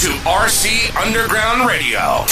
[0.00, 2.24] to RC Underground Radio.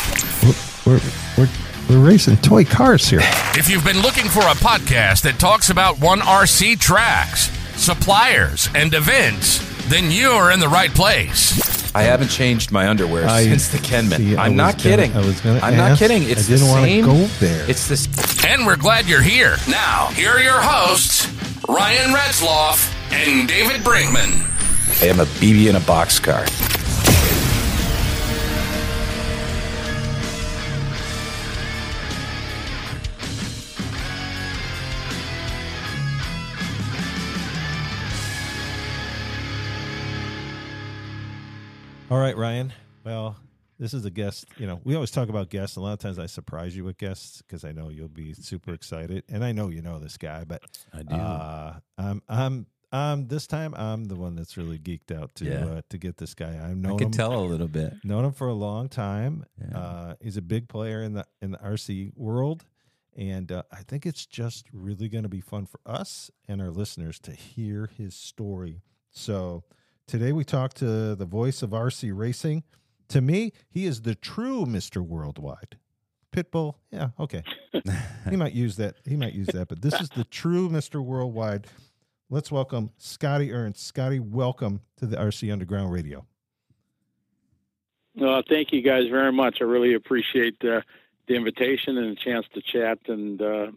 [0.86, 1.00] We're,
[1.36, 1.48] we're,
[1.90, 3.20] we're racing toy cars here.
[3.56, 8.94] If you've been looking for a podcast that talks about one RC tracks, suppliers, and
[8.94, 9.58] events,
[9.88, 11.94] then you're in the right place.
[11.94, 14.16] I haven't changed my underwear I- since the Kenman.
[14.18, 15.16] see, I I'm was not gonna- kidding.
[15.16, 16.22] I was gonna I'm not kidding.
[16.22, 17.04] It's I didn't the wanna same.
[17.04, 17.68] go there.
[17.70, 18.08] It's this.
[18.46, 19.56] And we're glad you're here.
[19.68, 21.26] Now, here are your hosts,
[21.68, 24.46] Ryan Retzloff and David Brinkman.
[25.02, 26.46] I am a BB in a boxcar.
[42.10, 42.72] All right, Ryan.
[43.04, 43.36] Well,
[43.78, 44.46] this is a guest.
[44.56, 45.76] You know, we always talk about guests.
[45.76, 48.72] A lot of times I surprise you with guests because I know you'll be super
[48.72, 50.44] excited, and I know you know this guy.
[50.44, 50.62] But
[50.92, 51.14] I do.
[51.14, 55.66] uh, I'm, I'm, um, this time I'm the one that's really geeked out to Yeah.
[55.66, 56.54] uh, to get this guy.
[56.56, 57.92] I've I can him, tell a little bit.
[58.04, 59.44] known him for a long time.
[59.60, 59.78] Yeah.
[59.78, 62.64] Uh, he's a big player in the in the RC world,
[63.16, 66.70] and uh, I think it's just really going to be fun for us and our
[66.70, 68.80] listeners to hear his story.
[69.10, 69.64] So
[70.08, 72.64] today we talk to the voice of RC racing.
[73.10, 75.76] To me, he is the true Mister Worldwide.
[76.32, 77.42] Pitbull, yeah, okay.
[78.28, 78.96] he might use that.
[79.04, 81.66] He might use that, but this is the true Mister Worldwide.
[82.30, 83.86] Let's welcome Scotty Ernst.
[83.86, 86.26] Scotty, welcome to the RC Underground Radio.
[88.20, 89.58] Uh, thank you guys very much.
[89.60, 90.80] I really appreciate uh,
[91.28, 92.98] the invitation and the chance to chat.
[93.06, 93.70] And uh,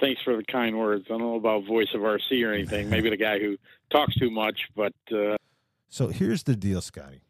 [0.00, 1.04] thanks for the kind words.
[1.06, 2.88] I don't know about voice of RC or anything.
[2.88, 3.56] Maybe the guy who
[3.90, 5.36] talks too much, but uh,
[5.88, 7.20] So here's the deal, Scotty.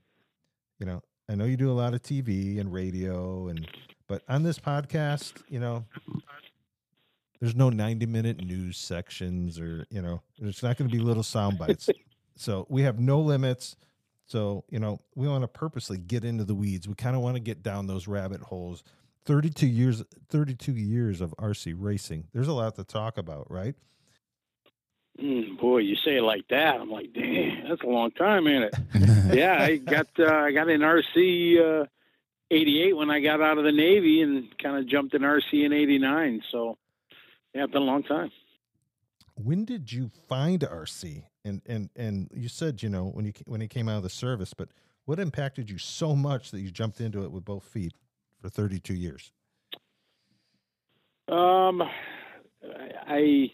[0.79, 3.67] You know, I know you do a lot of TV and radio, and
[4.07, 5.85] but on this podcast, you know,
[7.41, 11.23] there's no 90 minute news sections, or you know, there's not going to be little
[11.23, 11.89] sound bites.
[12.37, 13.77] so we have no limits.
[14.27, 16.89] So you know, we want to purposely get into the weeds.
[16.89, 18.83] We kind of want to get down those rabbit holes.
[19.25, 22.29] 32 years, 32 years of RC racing.
[22.33, 23.75] There's a lot to talk about, right?
[25.21, 26.81] Mm, boy, you say it like that.
[26.81, 28.75] I'm like, damn, that's a long time, ain't it?
[29.35, 31.87] yeah, I got uh, I got in RC uh,
[32.51, 35.73] '88 when I got out of the Navy, and kind of jumped in RC in
[35.73, 36.43] '89.
[36.51, 36.79] So
[37.55, 38.31] yeah, it's been a long time.
[39.35, 41.25] when did you find RC?
[41.45, 44.11] And and and you said you know when you when he came out of the
[44.11, 44.69] service, but
[45.05, 47.93] what impacted you so much that you jumped into it with both feet
[48.41, 49.31] for 32 years?
[51.29, 51.83] Um,
[53.07, 53.53] I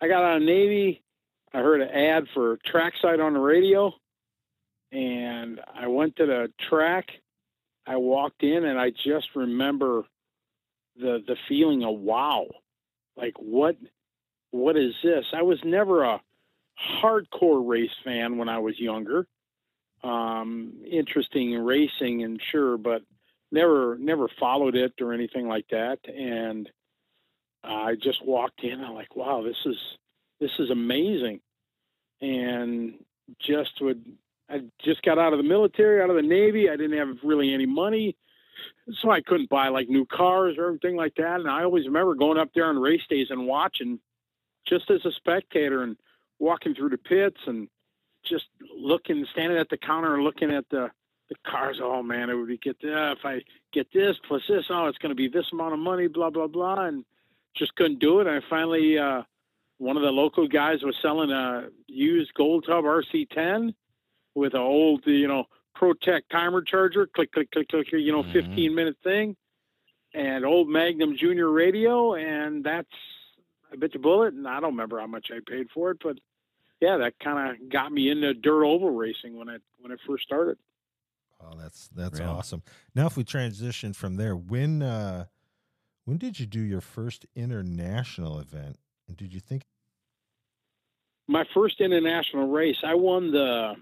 [0.00, 1.02] I got out of Navy.
[1.52, 3.92] I heard an ad for trackside on the radio,
[4.92, 7.06] and I went to the track.
[7.86, 10.04] I walked in, and I just remember
[10.96, 12.46] the the feeling of wow,
[13.16, 13.76] like what
[14.50, 15.26] what is this?
[15.32, 16.20] I was never a
[17.02, 19.26] hardcore race fan when I was younger.
[20.04, 23.02] Um, interesting in racing and sure, but
[23.50, 25.98] never never followed it or anything like that.
[26.08, 26.70] And
[27.64, 28.82] I just walked in.
[28.82, 29.76] I'm like, wow, this is
[30.40, 31.40] this is amazing,
[32.20, 32.94] and
[33.40, 34.04] just would
[34.48, 36.70] I just got out of the military, out of the Navy.
[36.70, 38.16] I didn't have really any money,
[39.00, 41.40] so I couldn't buy like new cars or anything like that.
[41.40, 43.98] And I always remember going up there on race days and watching,
[44.66, 45.96] just as a spectator, and
[46.38, 47.68] walking through the pits and
[48.24, 48.46] just
[48.76, 50.90] looking, standing at the counter and looking at the
[51.28, 51.78] the cars.
[51.82, 53.42] Oh man, it would be get uh, if I
[53.72, 54.66] get this plus this.
[54.70, 56.06] Oh, it's going to be this amount of money.
[56.06, 57.04] Blah blah blah, and
[57.58, 58.26] just couldn't do it.
[58.26, 59.22] I finally, uh,
[59.78, 63.74] one of the local guys was selling a used Gold Tub RC10
[64.34, 65.44] with an old, you know,
[65.76, 68.32] ProTech timer charger, click, click, click, click, you know, Mhm.
[68.32, 69.36] 15 minute thing,
[70.14, 72.88] and old Magnum Junior radio, and that's
[73.70, 76.18] I bit the bullet, and I don't remember how much I paid for it, but
[76.80, 80.24] yeah, that kind of got me into dirt oval racing when I when I first
[80.24, 80.58] started.
[81.40, 82.30] Oh, that's that's Real.
[82.30, 82.62] awesome.
[82.94, 85.26] Now, if we transition from there, when uh,
[86.08, 88.78] when did you do your first international event?
[89.06, 89.62] And did you think?
[91.30, 93.74] my first international race, I won the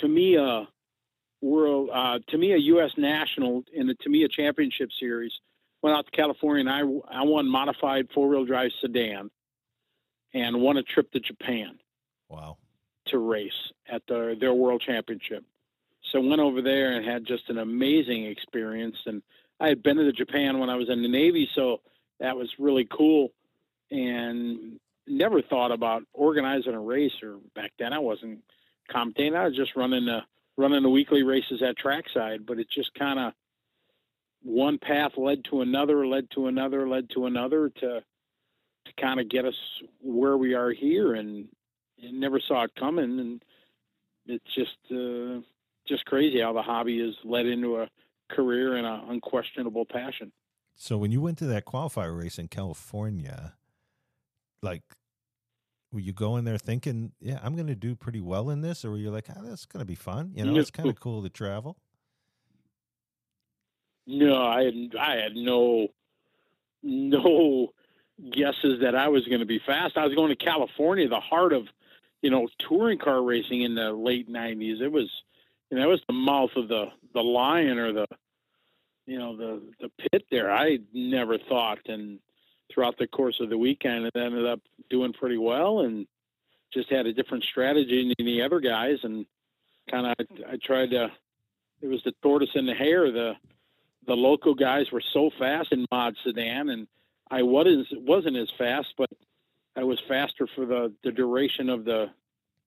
[0.00, 0.66] Tamiya
[1.40, 2.90] World uh, Tamiya U.S.
[2.96, 5.30] National in the Tamiya Championship Series.
[5.82, 9.30] Went out to California and I I won modified four wheel drive sedan,
[10.32, 11.78] and won a trip to Japan
[12.28, 12.56] Wow.
[13.06, 13.52] to race
[13.88, 15.44] at the, their World Championship.
[16.10, 18.96] So went over there and had just an amazing experience.
[19.06, 19.22] And
[19.60, 21.80] I had been to Japan when I was in the Navy, so
[22.20, 23.30] that was really cool.
[23.90, 28.40] And never thought about organizing a race, or back then I wasn't
[28.90, 29.36] commentating.
[29.36, 30.20] I was just running the
[30.56, 32.46] running the weekly races at trackside.
[32.46, 33.32] But it just kind of
[34.42, 38.02] one path led to another, led to another, led to another to
[38.86, 39.54] to kind of get us
[40.02, 41.14] where we are here.
[41.14, 41.48] And
[42.02, 43.42] and never saw it coming, and
[44.26, 45.40] it's just uh,
[45.86, 47.88] just crazy how the hobby is led into a
[48.28, 50.32] career and an unquestionable passion.
[50.76, 53.54] So when you went to that qualifier race in California,
[54.62, 54.82] like
[55.94, 58.90] were you going there thinking, yeah, I'm going to do pretty well in this, or
[58.90, 60.32] were you like, oh, that's going to be fun?
[60.34, 61.76] You know, it's kind of cool to travel.
[64.06, 65.88] No, I had I had no
[66.82, 67.72] no
[68.30, 69.96] guesses that I was going to be fast.
[69.96, 71.68] I was going to California, the heart of
[72.20, 74.80] you know touring car racing in the late '90s.
[74.80, 75.10] It was
[75.74, 78.06] know, it was the mouth of the the lion or the
[79.06, 80.52] you know the the pit there.
[80.52, 82.18] I never thought, and
[82.72, 84.60] throughout the course of the weekend, it ended up
[84.90, 86.06] doing pretty well, and
[86.72, 89.26] just had a different strategy than the other guys, and
[89.90, 91.10] kind of I tried to.
[91.80, 93.10] It was the tortoise and the hare.
[93.12, 93.34] The
[94.06, 96.86] the local guys were so fast in mod sedan, and
[97.30, 99.10] I wasn't wasn't as fast, but
[99.76, 102.10] I was faster for the the duration of the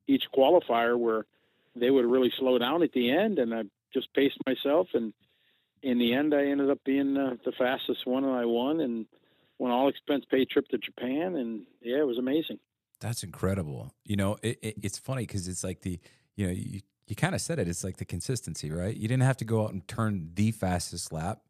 [0.07, 1.25] each qualifier, where
[1.79, 3.63] they would really slow down at the end, and I
[3.93, 5.13] just paced myself and
[5.83, 9.05] in the end, I ended up being uh, the fastest one, and I won and
[9.57, 12.59] won all expense paid trip to Japan, and yeah, it was amazing.
[12.99, 13.93] That's incredible.
[14.03, 15.99] You know, it, it, it's funny because it's like the
[16.35, 17.67] you know you you kind of said it.
[17.67, 18.95] It's like the consistency, right?
[18.95, 21.41] You didn't have to go out and turn the fastest lap.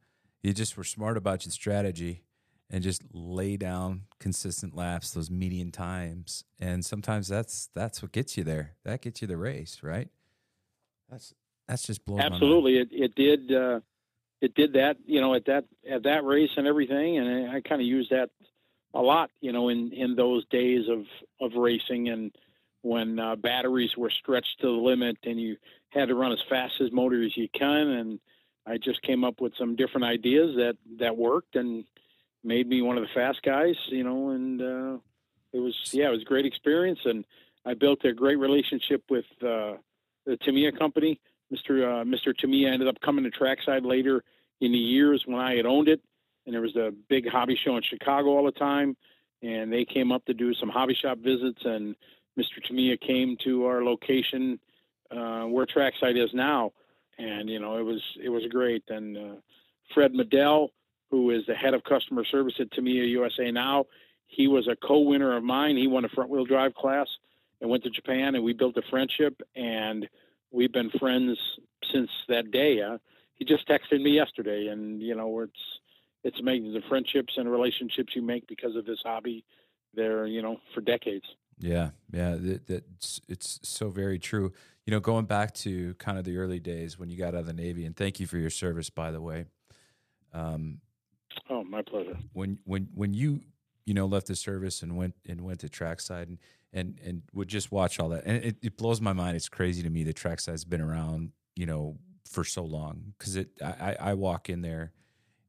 [0.44, 2.24] You just were smart about your strategy
[2.70, 6.44] and just lay down consistent laps, those median times.
[6.60, 8.76] And sometimes that's that's what gets you there.
[8.84, 10.10] That gets you the race, right?
[11.10, 11.34] That's
[11.68, 12.22] that's just blowing.
[12.22, 13.52] Absolutely, it it did.
[13.52, 13.80] Uh,
[14.42, 17.82] it did that, you know, at that at that race and everything, and I, kind
[17.82, 18.30] of used that
[18.94, 21.06] a lot, you know, in in those days of
[21.42, 22.32] of racing and
[22.82, 25.58] when uh, batteries were stretched to the limit and you
[25.90, 28.20] had to run as fast as motor as you can, and
[28.66, 31.86] I just came up with some different ideas that that worked and
[32.44, 34.98] made me one of the fast guys, you know, and uh,
[35.52, 37.26] it was yeah, it was a great experience, and
[37.66, 39.78] I built a great relationship with uh,
[40.28, 41.20] the Tamiya company
[41.54, 42.02] Mr.
[42.02, 42.38] Uh, Mr.
[42.38, 44.24] Tamiya ended up coming to trackside later
[44.60, 46.02] in the years when I had owned it,
[46.46, 48.98] and there was a big hobby show in Chicago all the time,
[49.42, 51.96] and they came up to do some hobby shop visits, and
[52.38, 52.64] Mr.
[52.66, 54.60] Tamiya came to our location
[55.12, 56.74] uh, where trackside is now,
[57.18, 58.84] and you know it was it was great.
[58.90, 59.36] And uh,
[59.94, 60.70] Fred Medell,
[61.10, 63.86] who is the head of customer service at Tamiya USA now,
[64.26, 65.78] he was a co-winner of mine.
[65.78, 67.08] He won a front wheel drive class
[67.62, 70.08] and went to Japan, and we built a friendship and
[70.52, 71.38] we've been friends
[71.92, 72.82] since that day.
[72.82, 72.98] Uh,
[73.36, 75.80] he just texted me yesterday, and you know, it's
[76.24, 79.44] it's amazing the friendships and relationships you make because of this hobby.
[79.94, 81.26] They're you know for decades.
[81.60, 84.54] Yeah, yeah, that, that's it's so very true.
[84.86, 87.46] You know, going back to kind of the early days when you got out of
[87.46, 89.46] the Navy, and thank you for your service, by the way.
[90.34, 90.82] Um,
[91.50, 92.18] oh, my pleasure.
[92.34, 93.42] When when when you
[93.88, 96.38] you know left the service and went and went to trackside and
[96.74, 98.24] and and would just watch all that.
[98.26, 99.38] And it, it blows my mind.
[99.38, 101.98] It's crazy to me that trackside's been around, you know,
[102.30, 103.14] for so long.
[103.18, 104.92] Because it, I, I walk in there,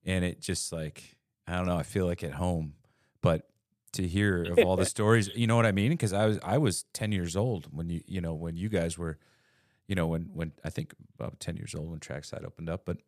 [0.06, 1.16] and it just like
[1.48, 1.76] I don't know.
[1.76, 2.74] I feel like at home,
[3.20, 3.48] but
[3.94, 5.90] to hear of all the stories, you know what I mean?
[5.90, 8.96] Because I was I was ten years old when you you know when you guys
[8.96, 9.18] were,
[9.88, 12.98] you know when when I think about ten years old when trackside opened up, but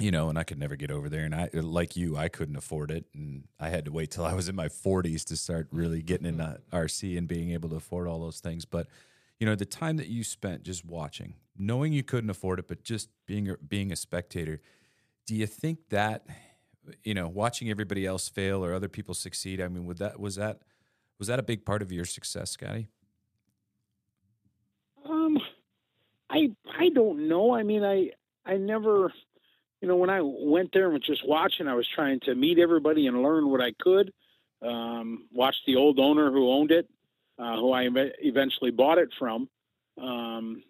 [0.00, 1.24] you know, and I could never get over there.
[1.24, 4.34] And I, like you, I couldn't afford it, and I had to wait till I
[4.34, 6.76] was in my 40s to start really getting into mm-hmm.
[6.76, 8.64] RC and being able to afford all those things.
[8.64, 8.88] But
[9.38, 12.82] you know, the time that you spent just watching, knowing you couldn't afford it, but
[12.82, 14.60] just being a, being a spectator,
[15.26, 16.24] do you think that
[17.02, 19.60] you know, watching everybody else fail or other people succeed?
[19.60, 20.60] I mean, would that was that
[21.18, 22.88] was that a big part of your success, Scotty?
[25.04, 25.38] Um,
[26.30, 27.54] I I don't know.
[27.54, 28.10] I mean, I
[28.44, 29.12] I never
[29.84, 32.58] you know, when I went there and was just watching, I was trying to meet
[32.58, 34.14] everybody and learn what I could.
[34.62, 36.88] Um, watch the old owner who owned it,
[37.38, 37.86] uh, who I
[38.22, 39.46] eventually bought it from.
[40.00, 40.62] Um,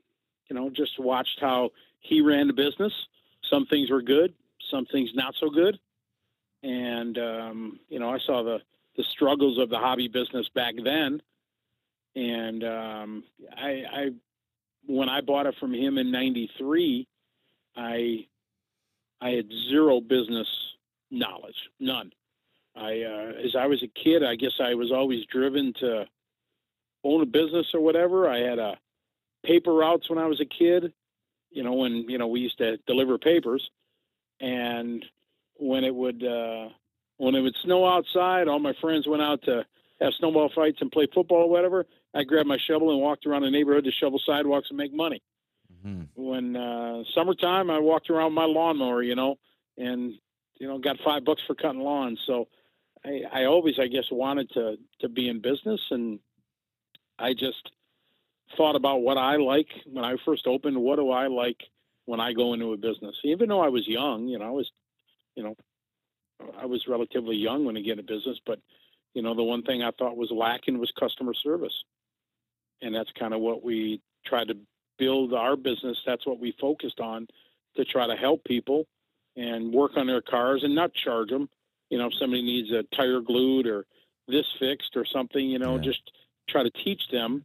[0.51, 2.93] you know, just watched how he ran the business.
[3.49, 4.35] Some things were good,
[4.69, 5.79] some things not so good.
[6.65, 8.63] And um, you know, I saw the
[8.97, 11.23] the struggles of the hobby business back then.
[12.17, 13.25] And um,
[13.57, 14.11] I, I,
[14.87, 17.07] when I bought it from him in '93,
[17.77, 18.27] I
[19.25, 20.47] I had zero business
[21.11, 22.13] knowledge, none.
[22.77, 26.05] I, uh, as I was a kid, I guess I was always driven to
[27.03, 28.29] own a business or whatever.
[28.29, 28.77] I had a
[29.43, 30.93] paper routes when I was a kid,
[31.51, 33.71] you know, when, you know, we used to deliver papers
[34.41, 35.03] and
[35.57, 36.69] when it would, uh,
[37.17, 39.65] when it would snow outside, all my friends went out to
[40.03, 41.87] have snowball fights and play football or whatever.
[42.13, 45.23] I grabbed my shovel and walked around the neighborhood to shovel sidewalks and make money.
[45.85, 46.05] Mm-hmm.
[46.15, 49.37] When uh, summertime, I walked around my lawnmower, you know,
[49.77, 50.15] and
[50.59, 52.21] you know got five bucks for cutting lawns.
[52.27, 52.49] So
[53.05, 56.21] I, I always, I guess, wanted to to be in business, and
[57.19, 57.71] I just
[58.57, 60.77] thought about what I like when I first opened.
[60.79, 61.63] What do I like
[62.07, 63.17] when I go into a business?
[63.23, 64.71] Even though I was young, you know, I was,
[65.35, 65.55] you know,
[66.59, 68.59] I was relatively young when I get a business, but
[69.13, 71.85] you know, the one thing I thought was lacking was customer service,
[72.81, 74.57] and that's kind of what we tried to
[74.99, 75.99] build our business.
[76.07, 77.29] That's what we focused on
[77.77, 78.87] to try to help people
[79.37, 81.49] and work on their cars and not charge them.
[81.91, 83.87] You know, if somebody needs a tire glued or
[84.29, 85.83] this fixed or something, you know, Yeah.
[85.83, 86.13] just
[86.49, 87.45] try to teach them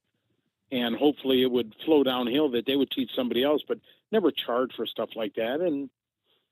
[0.72, 3.80] and hopefully it would flow downhill that they would teach somebody else, but
[4.12, 5.62] never charge for stuff like that.
[5.62, 5.90] And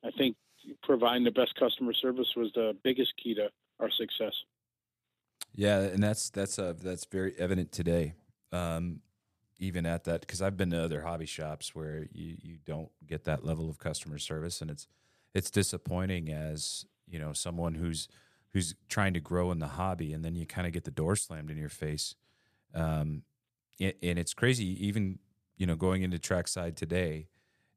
[0.03, 0.35] I think
[0.83, 3.49] providing the best customer service was the biggest key to
[3.79, 4.33] our success.
[5.53, 8.13] Yeah, and that's that's uh, that's very evident today.
[8.51, 9.01] Um,
[9.59, 13.25] even at that, because I've been to other hobby shops where you you don't get
[13.25, 14.87] that level of customer service, and it's
[15.33, 18.07] it's disappointing as you know someone who's
[18.53, 21.15] who's trying to grow in the hobby, and then you kind of get the door
[21.15, 22.15] slammed in your face.
[22.73, 23.23] Um,
[23.79, 25.19] and, it's crazy, even
[25.57, 27.27] you know going into trackside today.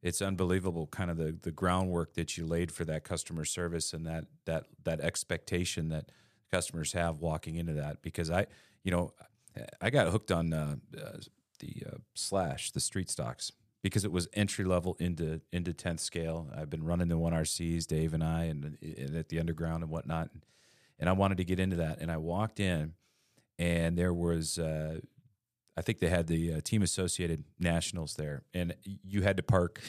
[0.02, 4.06] It's unbelievable, kind of the the groundwork that you laid for that customer service and
[4.06, 6.10] that that that expectation that
[6.50, 8.46] customers have walking into that because I,
[8.82, 9.12] you know,
[9.80, 11.18] I got hooked on uh, uh,
[11.60, 13.52] the uh, slash the street stocks
[13.82, 16.48] because it was entry level into into tenth scale.
[16.54, 19.90] I've been running the one RCs, Dave and I, and, and at the underground and
[19.90, 20.30] whatnot,
[20.98, 21.98] and I wanted to get into that.
[22.00, 22.94] And I walked in,
[23.58, 24.58] and there was.
[24.58, 25.00] Uh,
[25.76, 29.80] I think they had the uh, team associated nationals there, and you had to park.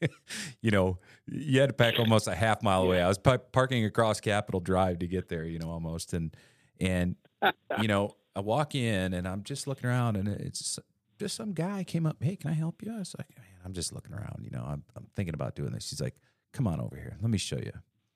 [0.62, 3.02] you know, you had to pack almost a half mile away.
[3.02, 5.44] I was pa- parking across Capitol Drive to get there.
[5.44, 6.34] You know, almost, and
[6.80, 7.16] and
[7.80, 10.78] you know, I walk in and I'm just looking around, and it's
[11.18, 12.16] just some guy came up.
[12.20, 12.92] Hey, can I help you?
[12.94, 14.40] I was like, man, I'm just looking around.
[14.42, 15.90] You know, I'm I'm thinking about doing this.
[15.90, 16.16] He's like,
[16.52, 17.16] come on over here.
[17.20, 17.72] Let me show you.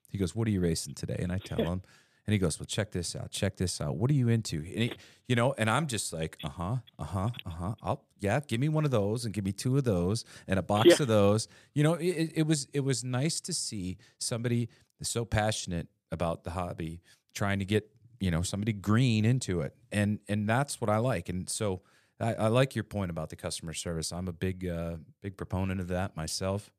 [0.09, 1.17] He goes, what are you racing today?
[1.19, 1.81] And I tell him.
[2.27, 3.31] And he goes, "Well, check this out.
[3.31, 3.95] Check this out.
[3.95, 4.91] What are you into?" And he,
[5.27, 7.75] you know, and I'm just like, "Uh huh, uh huh, uh huh.
[7.81, 10.61] I'll yeah, give me one of those and give me two of those and a
[10.61, 11.03] box Yeah.
[11.03, 14.69] of those." You know, it, it was it was nice to see somebody
[15.01, 17.01] so passionate about the hobby
[17.33, 17.89] trying to get
[18.19, 21.29] you know somebody green into it, and and that's what I like.
[21.29, 21.81] And so
[22.19, 24.11] I, I like your point about the customer service.
[24.11, 26.71] I'm a big uh, big proponent of that myself.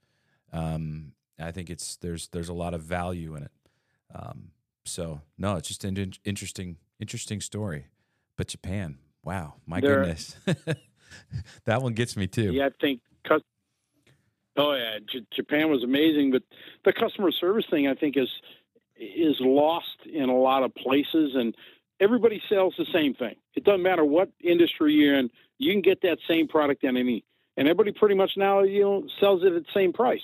[0.52, 3.52] Um, I think it's there's there's a lot of value in it.
[4.14, 4.50] Um,
[4.84, 7.86] so no, it's just an in- interesting, interesting story.
[8.36, 10.36] But Japan, wow, my There- goodness,
[11.64, 12.52] that one gets me too.
[12.52, 13.00] Yeah, I think.
[14.56, 16.42] Oh yeah, J- Japan was amazing, but
[16.84, 18.28] the customer service thing I think is
[18.98, 21.54] is lost in a lot of places, and
[22.00, 23.36] everybody sells the same thing.
[23.54, 27.24] It doesn't matter what industry you're in, you can get that same product in any,
[27.56, 30.22] and everybody pretty much now you know sells it at the same price.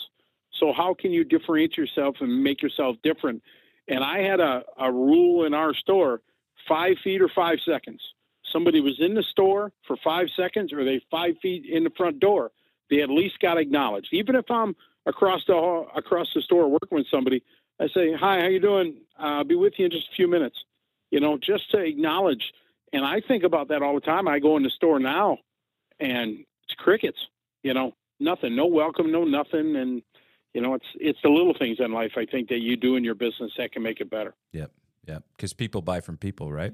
[0.59, 3.43] So how can you differentiate yourself and make yourself different?
[3.89, 6.23] And I had a, a rule in our store:
[6.67, 8.01] five feet or five seconds
[8.53, 12.21] somebody was in the store for five seconds or they five feet in the front
[12.21, 12.51] door,
[12.91, 14.09] they at least got acknowledged.
[14.13, 17.43] Even if I'm across the hall, across the store working with somebody,
[17.81, 18.97] I say, "Hi, how you doing?
[19.19, 20.57] Uh, I'll be with you in just a few minutes."
[21.11, 22.53] You know, just to acknowledge.
[22.93, 24.27] And I think about that all the time.
[24.29, 25.39] I go in the store now,
[26.01, 27.19] and it's crickets.
[27.63, 30.03] You know, nothing, no welcome, no nothing, and
[30.55, 33.05] you know, it's it's the little things in life I think that you do in
[33.05, 34.35] your business that can make it better.
[34.53, 34.73] Yep,
[35.07, 35.25] yep.
[35.37, 36.73] Because people buy from people, right?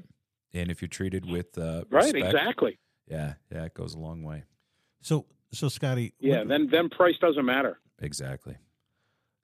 [0.54, 2.12] And if you're treated with uh, Right?
[2.12, 2.78] respect, Exactly.
[3.08, 4.44] Yeah, yeah, it goes a long way.
[5.00, 6.40] So, so Scotty, Yeah.
[6.40, 7.78] when- Then then price doesn't matter.
[8.00, 8.56] Exactly.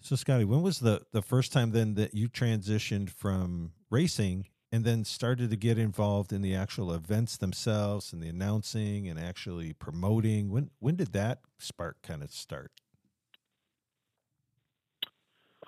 [0.00, 4.84] so Scotty, when was the the first time then that you transitioned from racing and
[4.84, 9.72] then started to get involved in the actual events themselves and the announcing and actually
[9.72, 10.50] promoting?
[10.50, 12.72] When when did that spark kind of start?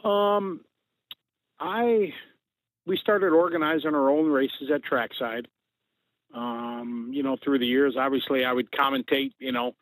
[0.04, 0.64] Um,
[1.58, 2.12] I
[2.86, 5.48] we started organizing our own races at trackside.
[6.32, 9.32] Um, you know, through the years, obviously, I would commentate.
[9.38, 9.74] You know,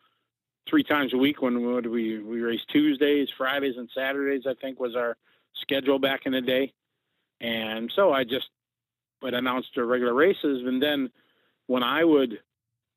[0.69, 4.43] three times a week when would we we race Tuesdays, Fridays, and Saturdays.
[4.47, 5.17] I think was our
[5.61, 6.73] schedule back in the day,
[7.39, 8.47] and so I just
[9.21, 11.09] would announced the regular races, and then
[11.67, 12.39] when I would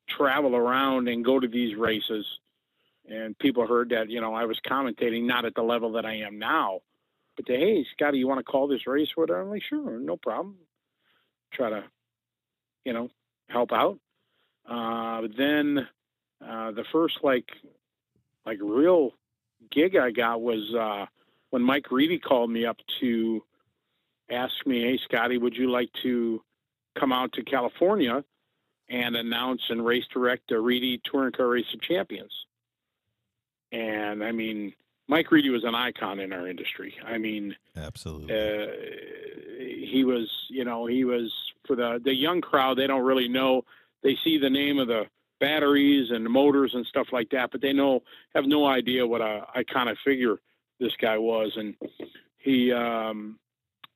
[0.08, 2.26] travel around and go to these races,
[3.08, 6.16] and people heard that you know I was commentating not at the level that I
[6.16, 6.80] am now
[7.36, 9.08] but they, hey, Scotty, you want to call this race?
[9.14, 9.30] What?
[9.30, 10.56] I'm like, sure, no problem.
[11.52, 11.84] Try to,
[12.84, 13.10] you know,
[13.48, 13.98] help out.
[14.68, 15.88] Uh, but then
[16.46, 17.48] uh, the first like,
[18.44, 19.12] like real
[19.70, 21.06] gig I got was uh,
[21.50, 23.42] when Mike Reedy called me up to
[24.30, 26.42] ask me, hey, Scotty, would you like to
[26.98, 28.24] come out to California
[28.88, 32.32] and announce and race direct the Reedy Touring Car Race of Champions?
[33.70, 34.74] And I mean,
[35.08, 36.94] Mike Reedy was an icon in our industry.
[37.04, 38.34] I mean, Absolutely.
[38.34, 38.66] uh,
[39.58, 41.32] he was, you know, he was
[41.66, 42.78] for the the young crowd.
[42.78, 43.64] They don't really know.
[44.02, 45.06] They see the name of the
[45.40, 48.02] batteries and motors and stuff like that, but they know
[48.34, 50.36] have no idea what a iconic figure
[50.78, 51.52] this guy was.
[51.56, 51.74] And
[52.38, 53.38] he, um,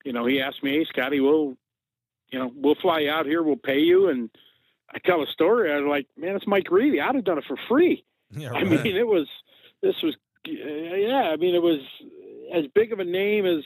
[0.07, 1.57] you know, he asked me, "Hey, Scotty, we'll,
[2.31, 3.43] you know, we'll fly you out here.
[3.43, 4.31] We'll pay you." And
[4.95, 5.73] I tell a story.
[5.73, 7.01] I was like, "Man, it's Mike Reedy.
[7.01, 9.27] I'd have done it for free." Yeah, I mean, it was
[9.83, 11.29] this was yeah.
[11.33, 11.81] I mean, it was
[12.55, 13.65] as big of a name as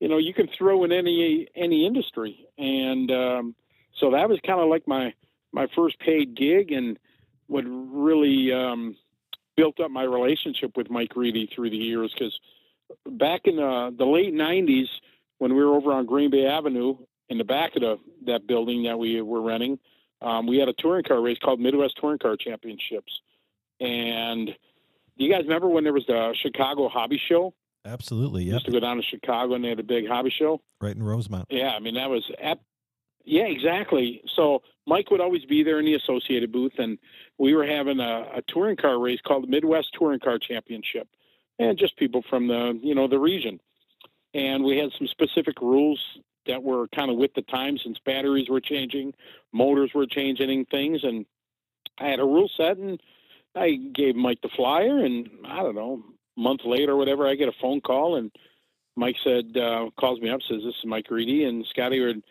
[0.00, 3.54] you know you can throw in any any industry, and um,
[4.00, 5.14] so that was kind of like my
[5.52, 6.98] my first paid gig, and
[7.46, 8.96] what really um,
[9.56, 12.12] built up my relationship with Mike Reedy through the years.
[12.12, 12.36] Because
[13.06, 14.88] back in the, the late '90s,
[15.38, 16.96] when we were over on Green Bay Avenue
[17.28, 19.78] in the back of the, that building that we were renting,
[20.20, 23.20] um, we had a touring car race called Midwest Touring Car Championships,
[23.80, 24.50] and
[25.16, 27.54] you guys remember when there was the Chicago Hobby Show?
[27.84, 28.44] Absolutely.
[28.44, 28.54] Yeah.
[28.54, 30.60] Used to go down to Chicago and they had a big hobby show.
[30.80, 31.46] Right in Rosemont.
[31.48, 32.60] Yeah, I mean that was ep-
[33.24, 34.22] yeah, exactly.
[34.34, 36.98] So Mike would always be there in the associated booth, and
[37.36, 41.08] we were having a, a touring car race called the Midwest Touring Car Championship,
[41.58, 43.60] and just people from the you know the region.
[44.34, 46.00] And we had some specific rules
[46.46, 49.14] that were kind of with the time since batteries were changing,
[49.52, 51.26] motors were changing things, and
[51.98, 53.00] I had a rule set, and
[53.54, 56.02] I gave Mike the flyer, and I don't know,
[56.36, 58.30] a month later or whatever, I get a phone call, and
[58.96, 62.22] Mike said, uh, calls me up, says, "This is Mike Reedy, and Scotty would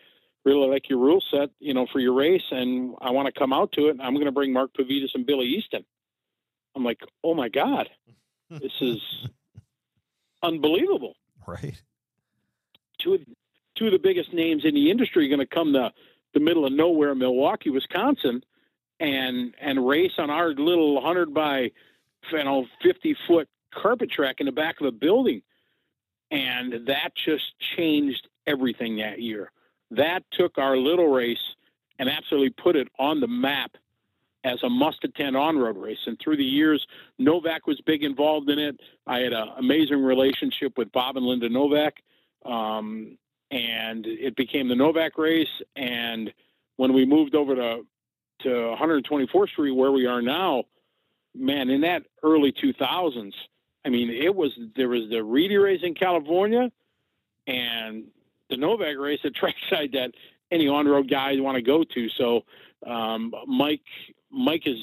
[0.44, 3.52] really like your rule set, you know, for your race, and I want to come
[3.52, 3.96] out to it.
[4.00, 5.84] I'm going to bring Mark Pavidis and Billy Easton."
[6.74, 7.88] I'm like, "Oh my God,
[8.50, 9.00] this is
[10.42, 11.14] unbelievable!"
[11.46, 11.80] Right.
[12.98, 13.20] Two of,
[13.74, 15.92] two of the biggest names in the industry going to come to
[16.34, 18.42] the middle of nowhere, Milwaukee, Wisconsin,
[19.00, 21.70] and and race on our little 100 by
[22.32, 25.42] you know 50 foot carpet track in the back of a building.
[26.30, 29.50] And that just changed everything that year.
[29.90, 31.54] That took our little race
[31.98, 33.76] and absolutely put it on the map
[34.44, 35.98] as a must attend on road race.
[36.06, 36.86] And through the years
[37.18, 38.80] novak was big involved in it.
[39.06, 42.02] I had an amazing relationship with bob and linda novak
[42.44, 43.16] um,
[43.50, 46.32] and it became the novak race and
[46.76, 47.84] when we moved over to
[48.40, 50.64] to 124th Street where we are now,
[51.34, 53.32] man, in that early 2000s,
[53.84, 56.70] I mean, it was there was the Reedy race in California,
[57.46, 58.04] and
[58.48, 60.12] the Novak race at trackside that
[60.50, 62.08] any on-road guys want to go to.
[62.10, 62.44] So
[62.86, 63.82] um, Mike
[64.30, 64.78] Mike is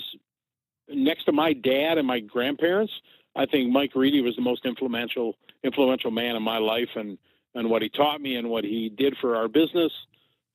[0.89, 2.93] next to my dad and my grandparents.
[3.35, 7.17] I think Mike Reedy was the most influential influential man in my life, and
[7.55, 9.91] and what he taught me, and what he did for our business,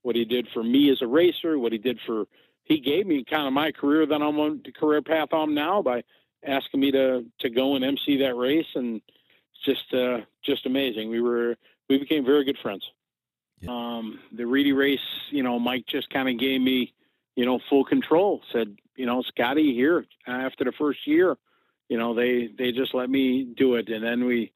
[0.03, 2.27] what he did for me as a racer, what he did for
[2.65, 5.83] he gave me kind of my career that I'm on the career path I'm now
[5.83, 6.05] by
[6.47, 9.01] asking me to to go and MC that race, and
[9.55, 11.11] it's just uh, just amazing.
[11.11, 11.57] We were
[11.89, 12.89] we became very good friends.
[13.61, 13.71] Yeah.
[13.71, 16.95] Um, the Reedy race, you know, Mike just kind of gave me,
[17.37, 18.41] you know, full control.
[18.53, 21.37] Said, you know, Scotty here after the first year,
[21.89, 24.53] you know, they they just let me do it, and then we,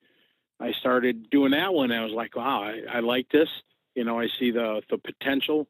[0.64, 1.92] I started doing that one.
[1.92, 3.48] I was like, wow, I, I like this.
[3.94, 5.68] You know, I see the the potential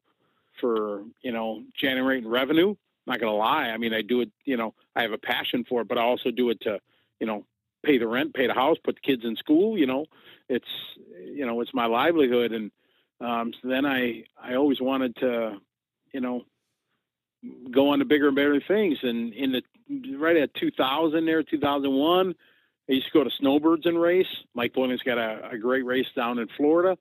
[0.61, 2.69] for you know generating revenue.
[2.69, 2.77] I'm
[3.11, 3.65] not gonna lie.
[3.65, 4.31] I mean, I do it.
[4.45, 6.79] You know, I have a passion for it, but I also do it to
[7.19, 7.45] you know
[7.85, 9.77] pay the rent, pay the house, put the kids in school.
[9.77, 10.05] You know,
[10.47, 10.69] it's
[11.23, 12.71] you know it's my livelihood, and
[13.19, 15.57] um, so then I I always wanted to
[16.13, 16.45] you know
[17.69, 18.97] go on to bigger and better things.
[19.03, 22.33] And in the right at 2000 there, 2001.
[22.89, 24.27] I used to go to Snowbirds and race.
[24.53, 26.97] Mike Boynton's got a, a great race down in Florida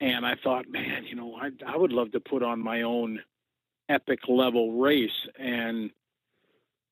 [0.00, 3.20] and I thought, man, you know, I I would love to put on my own
[3.88, 5.90] epic level race, and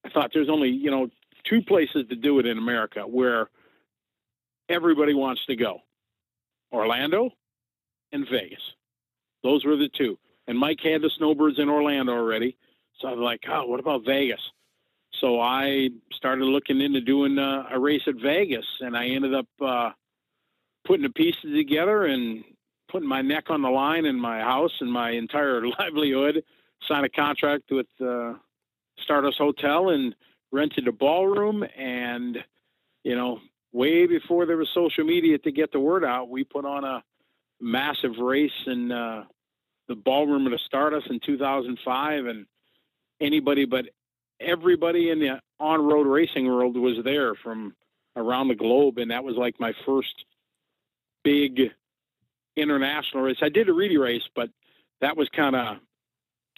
[0.04, 1.08] I thought there's only you know
[1.44, 3.48] two places to do it in America where
[4.68, 5.80] everybody wants to go:
[6.72, 7.30] Orlando
[8.12, 8.62] and Vegas.
[9.42, 10.18] Those were the two.
[10.46, 12.56] And Mike had the Snowbirds in Orlando already,
[12.98, 14.40] so I was like, oh, what about Vegas?
[15.22, 19.46] So I started looking into doing uh, a race at Vegas, and I ended up
[19.64, 19.90] uh,
[20.84, 22.42] putting the pieces together and
[22.90, 26.42] putting my neck on the line in my house and my entire livelihood,
[26.88, 28.34] signed a contract with uh,
[28.98, 30.12] Stardust Hotel and
[30.50, 31.64] rented a ballroom.
[31.78, 32.38] And,
[33.04, 33.38] you know,
[33.70, 37.00] way before there was social media to get the word out, we put on a
[37.60, 39.22] massive race in uh,
[39.86, 42.26] the ballroom of the Stardust in 2005.
[42.26, 42.46] And
[43.20, 43.84] anybody but
[44.42, 47.74] everybody in the on road racing world was there from
[48.16, 48.98] around the globe.
[48.98, 50.24] And that was like my first
[51.24, 51.70] big
[52.56, 53.38] international race.
[53.42, 54.50] I did a Reedy race, but
[55.00, 55.78] that was kind of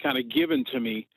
[0.01, 1.07] kind of given to me.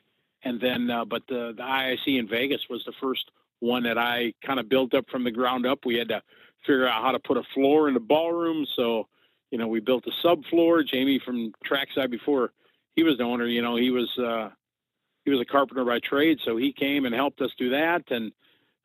[0.44, 4.34] And then, uh, but the the IIC in Vegas was the first one that I
[4.44, 5.80] kind of built up from the ground up.
[5.84, 6.22] We had to
[6.64, 9.08] figure out how to put a floor in the ballroom, so
[9.50, 10.86] you know we built a subfloor.
[10.86, 12.52] Jamie from Trackside before
[12.98, 14.50] he was the owner, you know, he was uh,
[15.28, 18.02] he was a carpenter by trade, so he came and helped us do that.
[18.10, 18.32] And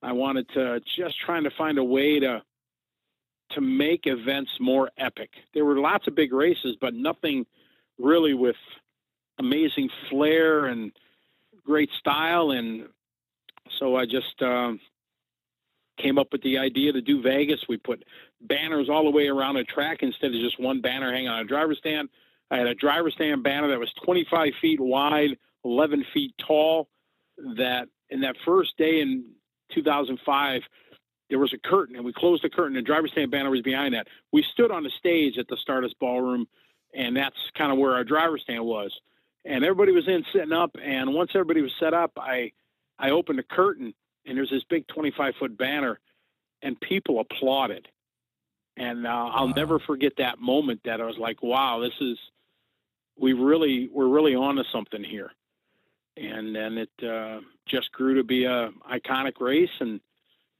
[0.01, 2.43] I wanted to just trying to find a way to
[3.51, 5.29] to make events more epic.
[5.53, 7.45] There were lots of big races, but nothing
[7.97, 8.57] really with
[9.39, 10.91] amazing flair and
[11.65, 12.51] great style.
[12.51, 12.87] And
[13.79, 14.81] so I just um,
[15.97, 17.61] came up with the idea to do Vegas.
[17.69, 18.03] We put
[18.41, 21.45] banners all the way around a track instead of just one banner hanging on a
[21.45, 22.09] driver's stand.
[22.51, 26.89] I had a driver's stand banner that was 25 feet wide, 11 feet tall.
[27.57, 29.25] That in that first day in
[29.73, 30.61] 2005,
[31.29, 32.75] there was a curtain, and we closed the curtain.
[32.75, 34.07] The driver's stand banner was behind that.
[34.31, 36.47] We stood on the stage at the Stardust Ballroom,
[36.93, 38.93] and that's kind of where our driver's stand was.
[39.45, 40.75] And everybody was in sitting up.
[40.81, 42.51] And once everybody was set up, I
[42.99, 43.93] I opened the curtain,
[44.25, 45.99] and there's this big 25 foot banner,
[46.61, 47.87] and people applauded.
[48.77, 50.81] And uh, I'll never forget that moment.
[50.85, 52.17] That I was like, "Wow, this is
[53.17, 55.31] we really we're really on to something here."
[56.15, 59.99] And then it uh, just grew to be a iconic race, and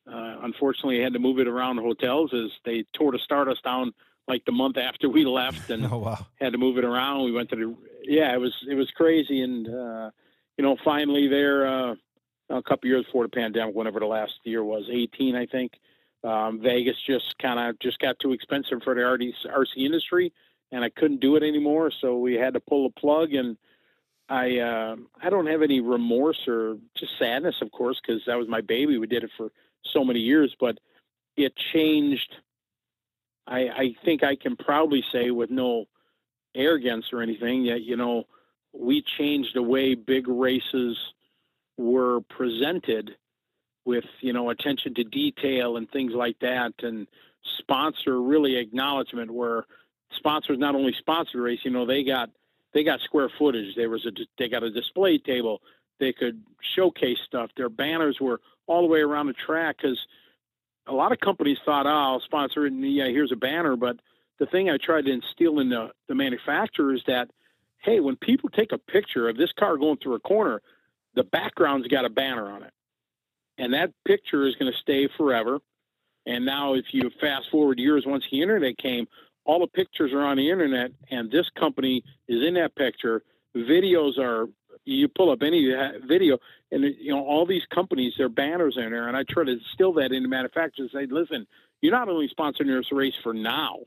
[0.07, 3.63] uh, unfortunately, I had to move it around the hotels as they tore the Stardust
[3.63, 3.93] down
[4.27, 6.25] like the month after we left, and Oh wow.
[6.39, 7.25] had to move it around.
[7.25, 10.11] We went to the yeah, it was it was crazy, and uh,
[10.57, 11.95] you know, finally there uh,
[12.49, 15.73] a couple years before the pandemic, whenever the last year was, eighteen, I think.
[16.23, 20.31] Um, Vegas just kind of just got too expensive for the RC, RC industry,
[20.71, 21.91] and I couldn't do it anymore.
[21.99, 23.57] So we had to pull the plug, and
[24.29, 28.47] I uh, I don't have any remorse or just sadness, of course, because that was
[28.47, 28.97] my baby.
[28.97, 29.51] We did it for
[29.83, 30.79] so many years, but
[31.35, 32.35] it changed.
[33.45, 35.85] I, I think I can proudly say with no
[36.55, 38.25] arrogance or anything that you know
[38.73, 40.97] we changed the way big races
[41.77, 43.15] were presented
[43.85, 47.07] with you know attention to detail and things like that and
[47.59, 49.65] sponsor really acknowledgement where
[50.11, 52.29] sponsors not only sponsored the race you know they got
[52.73, 53.75] they got square footage.
[53.75, 55.61] There was a they got a display table.
[55.99, 56.43] They could
[56.75, 57.51] showcase stuff.
[57.55, 59.99] Their banners were all the way around the track because
[60.87, 63.75] a lot of companies thought oh i'll sponsor it and yeah here's a banner.
[63.75, 63.97] But
[64.39, 67.29] the thing i tried to instill in the, the manufacturer is that
[67.79, 70.61] hey when people take a picture of this car going through a corner
[71.15, 72.73] the background's got a banner on it.
[73.57, 75.59] And that picture is going to stay forever.
[76.25, 79.07] And now, if you fast forward years, once the internet came,
[79.45, 83.23] all the pictures are on the internet, and this company is in that picture.
[83.55, 84.47] Videos are
[84.85, 86.37] you pull up any uh, video,
[86.71, 89.07] and you know all these companies, their banners in there.
[89.07, 90.91] And I try to instill that into manufacturers.
[90.93, 91.47] Say, listen,
[91.81, 93.79] you're not only sponsoring this race for now,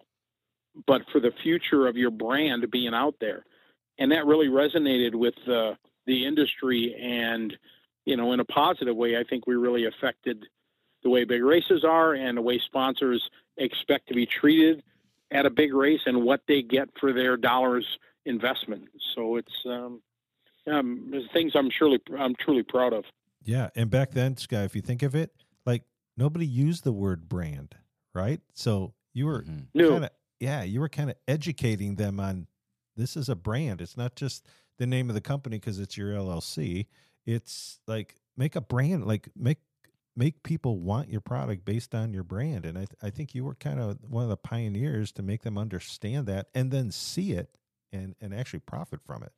[0.86, 3.44] but for the future of your brand being out there.
[3.98, 5.74] And that really resonated with uh,
[6.06, 7.56] the industry and
[8.06, 10.46] you know, in a positive way, I think we really affected
[11.02, 14.82] the way big races are and the way sponsors expect to be treated
[15.30, 18.88] at a big race and what they get for their dollars investment.
[19.14, 20.02] So it's um,
[20.66, 23.04] um, things I'm surely I'm truly proud of.
[23.44, 25.30] Yeah, and back then, Sky, if you think of it,
[25.64, 25.82] like
[26.16, 27.76] nobody used the word brand,
[28.14, 28.40] right?
[28.54, 29.66] So you were Mhm.
[29.74, 30.10] Kind of
[30.40, 32.46] yeah, you were kind of educating them on
[32.96, 33.80] this is a brand.
[33.80, 34.46] It's not just
[34.78, 36.86] the name of the company because it's your LLC.
[37.24, 39.58] It's like make a brand, like make
[40.16, 42.64] make people want your product based on your brand.
[42.64, 45.42] And I th- I think you were kind of one of the pioneers to make
[45.42, 47.56] them understand that and then see it
[47.92, 49.32] and and actually profit from it.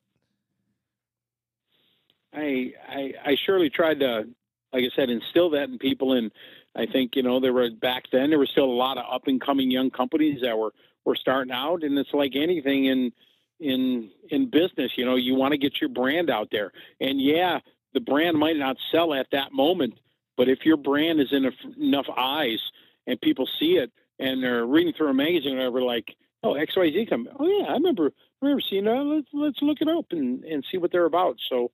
[2.32, 4.28] I, I I surely tried to,
[4.72, 6.12] like I said, instill that in people.
[6.12, 6.30] And
[6.76, 9.26] I think you know there were back then there were still a lot of up
[9.26, 10.72] and coming young companies that were
[11.04, 13.12] were starting out, and it's like anything in
[13.58, 14.92] in in business.
[14.96, 17.60] You know, you want to get your brand out there, and yeah,
[17.94, 19.94] the brand might not sell at that moment,
[20.38, 22.60] but if your brand is in enough, eyes
[23.08, 26.76] and people see it and they're reading through a magazine or whatever, like oh X
[26.76, 29.02] Y Z come, oh yeah, I remember I remember seeing that.
[29.02, 31.36] Let's let's look it up and and see what they're about.
[31.50, 31.72] So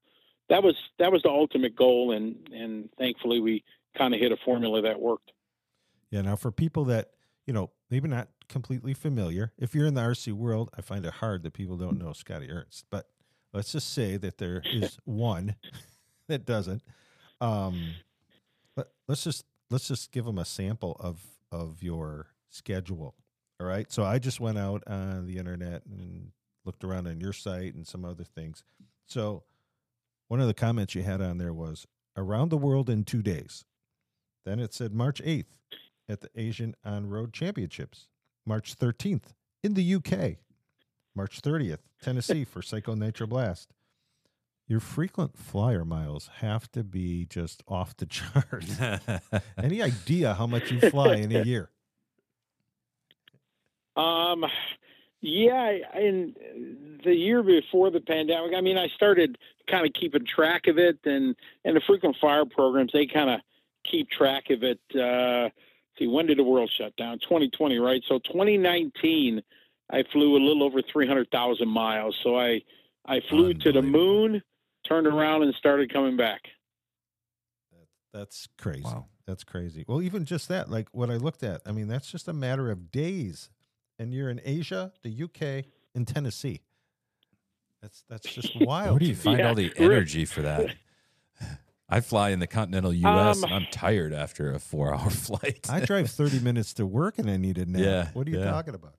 [0.48, 3.62] that was that was the ultimate goal, and and thankfully we
[3.96, 5.30] kind of hit a formula that worked.
[6.10, 6.22] Yeah.
[6.22, 7.10] Now, for people that
[7.46, 11.12] you know maybe not completely familiar, if you're in the RC world, I find it
[11.12, 12.86] hard that people don't know Scotty Ernst.
[12.90, 13.10] But
[13.52, 15.56] let's just say that there is one
[16.28, 16.82] that doesn't.
[17.42, 17.94] Um,
[19.08, 23.14] let's just let's just give them a sample of of your schedule.
[23.60, 23.90] All right.
[23.92, 26.32] So I just went out on the internet and
[26.64, 28.64] looked around on your site and some other things.
[29.06, 29.44] So
[30.28, 31.86] one of the comments you had on there was
[32.16, 33.64] around the world in two days.
[34.44, 35.46] Then it said March 8th
[36.08, 38.08] at the Asian On Road Championships,
[38.44, 40.36] March 13th in the UK,
[41.14, 43.70] March 30th, Tennessee for Psycho Nitro Blast.
[44.66, 48.80] Your frequent flyer miles have to be just off the charts.
[49.62, 51.70] Any idea how much you fly in a year?
[53.96, 54.44] Um,
[55.20, 56.34] Yeah, in
[57.02, 60.98] the year before the pandemic, I mean, I started kind of keeping track of it,
[61.04, 63.40] and and the frequent flyer programs they kind of
[63.84, 64.80] keep track of it.
[64.94, 65.48] Uh,
[65.98, 67.18] see, when did the world shut down?
[67.20, 68.02] 2020, right?
[68.06, 69.42] So 2019,
[69.90, 72.18] I flew a little over 300,000 miles.
[72.22, 72.62] So I
[73.06, 74.42] I flew to the moon,
[74.86, 76.42] turned around, and started coming back.
[78.12, 78.82] That's crazy.
[78.84, 79.06] Wow.
[79.26, 79.84] That's crazy.
[79.88, 82.70] Well, even just that, like what I looked at, I mean, that's just a matter
[82.70, 83.48] of days.
[83.98, 86.60] And you're in Asia, the UK, and Tennessee.
[87.80, 88.90] That's that's just wild.
[88.92, 90.74] Where do you find Yeah, all the energy for that?
[91.88, 93.38] I fly in the continental U.S.
[93.38, 95.66] Um, and I'm tired after a four-hour flight.
[95.70, 97.80] I drive 30 minutes to work and I need a nap.
[97.82, 98.50] Yeah, What are you yeah.
[98.50, 98.94] talking about?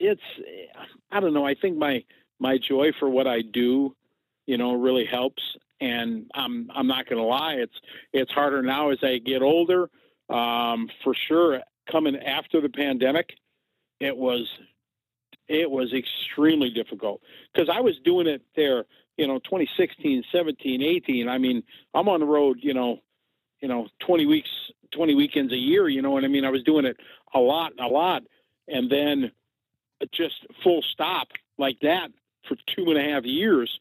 [0.00, 0.20] it's
[1.10, 1.46] I don't know.
[1.46, 2.04] I think my
[2.38, 3.94] my joy for what I do,
[4.46, 5.42] you know, really helps.
[5.80, 7.54] And I'm I'm not going to lie.
[7.54, 7.80] It's
[8.12, 9.88] it's harder now as I get older.
[10.28, 13.34] Um, for sure, coming after the pandemic,
[14.00, 14.48] it was
[15.46, 17.22] it was extremely difficult
[17.52, 18.86] because I was doing it there.
[19.16, 21.28] You know, 2016, 17, 18.
[21.28, 22.58] I mean, I'm on the road.
[22.60, 23.00] You know,
[23.60, 24.50] you know, 20 weeks,
[24.92, 25.88] 20 weekends a year.
[25.88, 26.44] You know what I mean?
[26.44, 26.96] I was doing it
[27.34, 28.22] a lot, a lot,
[28.68, 29.32] and then
[30.12, 32.10] just full stop like that
[32.48, 33.78] for two and a half years.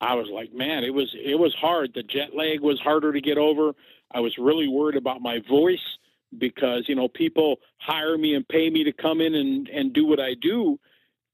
[0.00, 1.92] I was like, man, it was it was hard.
[1.94, 3.72] The jet lag was harder to get over.
[4.12, 5.98] I was really worried about my voice
[6.36, 10.06] because you know people hire me and pay me to come in and and do
[10.06, 10.78] what I do,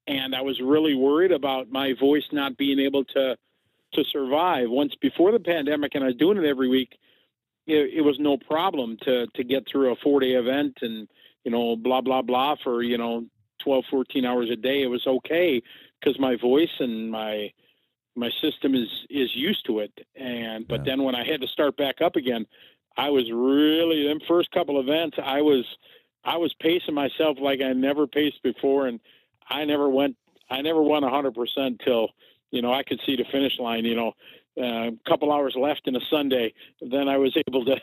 [0.07, 3.37] and I was really worried about my voice not being able to
[3.95, 4.71] to survive.
[4.71, 6.97] Once before the pandemic, and I was doing it every week,
[7.67, 11.09] it, it was no problem to to get through a four day event and
[11.45, 13.27] you know blah blah blah for you know
[13.63, 15.63] 12 14 hours a day it was okay
[16.01, 17.53] because my voice and my
[18.17, 19.93] my system is is used to it.
[20.17, 20.85] And but Yeah.
[20.87, 22.47] then when i had to start back up again
[22.97, 25.65] i was really them first couple events i was
[26.25, 28.87] i was pacing myself like i never paced before.
[28.87, 29.01] And
[29.49, 30.17] i never went
[30.51, 32.11] i never won 100% till
[32.51, 34.13] you know i could see the finish line you know
[34.61, 36.53] uh, a couple hours left in a sunday.
[36.81, 37.81] Then i was able to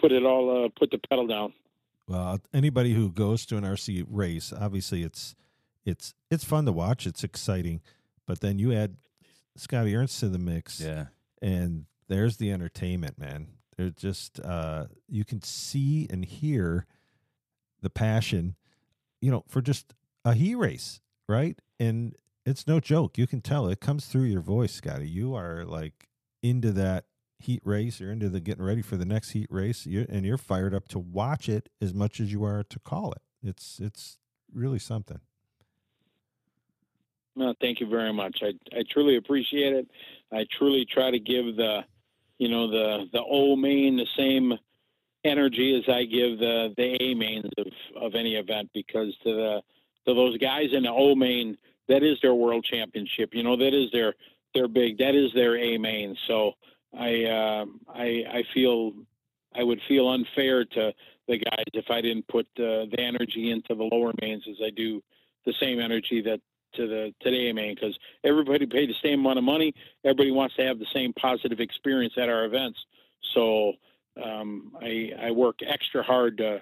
[0.00, 1.52] put it all uh, put the pedal down.
[2.08, 5.36] Well, anybody who goes to an RC race, obviously it's
[5.90, 7.06] it's it's fun to watch.
[7.06, 7.80] It's exciting,
[8.26, 8.96] but then you add
[9.56, 11.06] Scotty Ernst to the mix, yeah.
[11.42, 13.48] and there's the entertainment, man.
[13.76, 16.86] There's just uh, you can see and hear
[17.82, 18.56] the passion,
[19.20, 21.58] you know, for just a heat race, right?
[21.78, 22.14] And
[22.46, 23.18] it's no joke.
[23.18, 25.08] You can tell it comes through your voice, Scotty.
[25.08, 26.08] You are like
[26.42, 27.04] into that
[27.38, 28.00] heat race.
[28.00, 30.88] You're into the getting ready for the next heat race, you're, and you're fired up
[30.88, 33.22] to watch it as much as you are to call it.
[33.42, 34.18] It's it's
[34.52, 35.20] really something.
[37.36, 38.42] No, thank you very much.
[38.42, 39.88] I I truly appreciate it.
[40.32, 41.84] I truly try to give the,
[42.38, 44.54] you know, the the O main the same
[45.24, 47.66] energy as I give the the A mains of
[47.96, 49.62] of any event because to the
[50.06, 51.56] to those guys in the O main
[51.88, 53.34] that is their world championship.
[53.34, 54.14] You know that is their
[54.54, 56.16] their big that is their A main.
[56.26, 56.52] So
[56.98, 57.64] I uh,
[57.94, 58.92] I I feel
[59.54, 60.92] I would feel unfair to
[61.28, 64.70] the guys if I didn't put uh, the energy into the lower mains as I
[64.70, 65.02] do
[65.46, 66.40] the same energy that
[66.74, 69.74] to the today man because everybody paid the same amount of money.
[70.04, 72.78] Everybody wants to have the same positive experience at our events.
[73.34, 73.74] So
[74.22, 76.60] um, I, I work extra hard to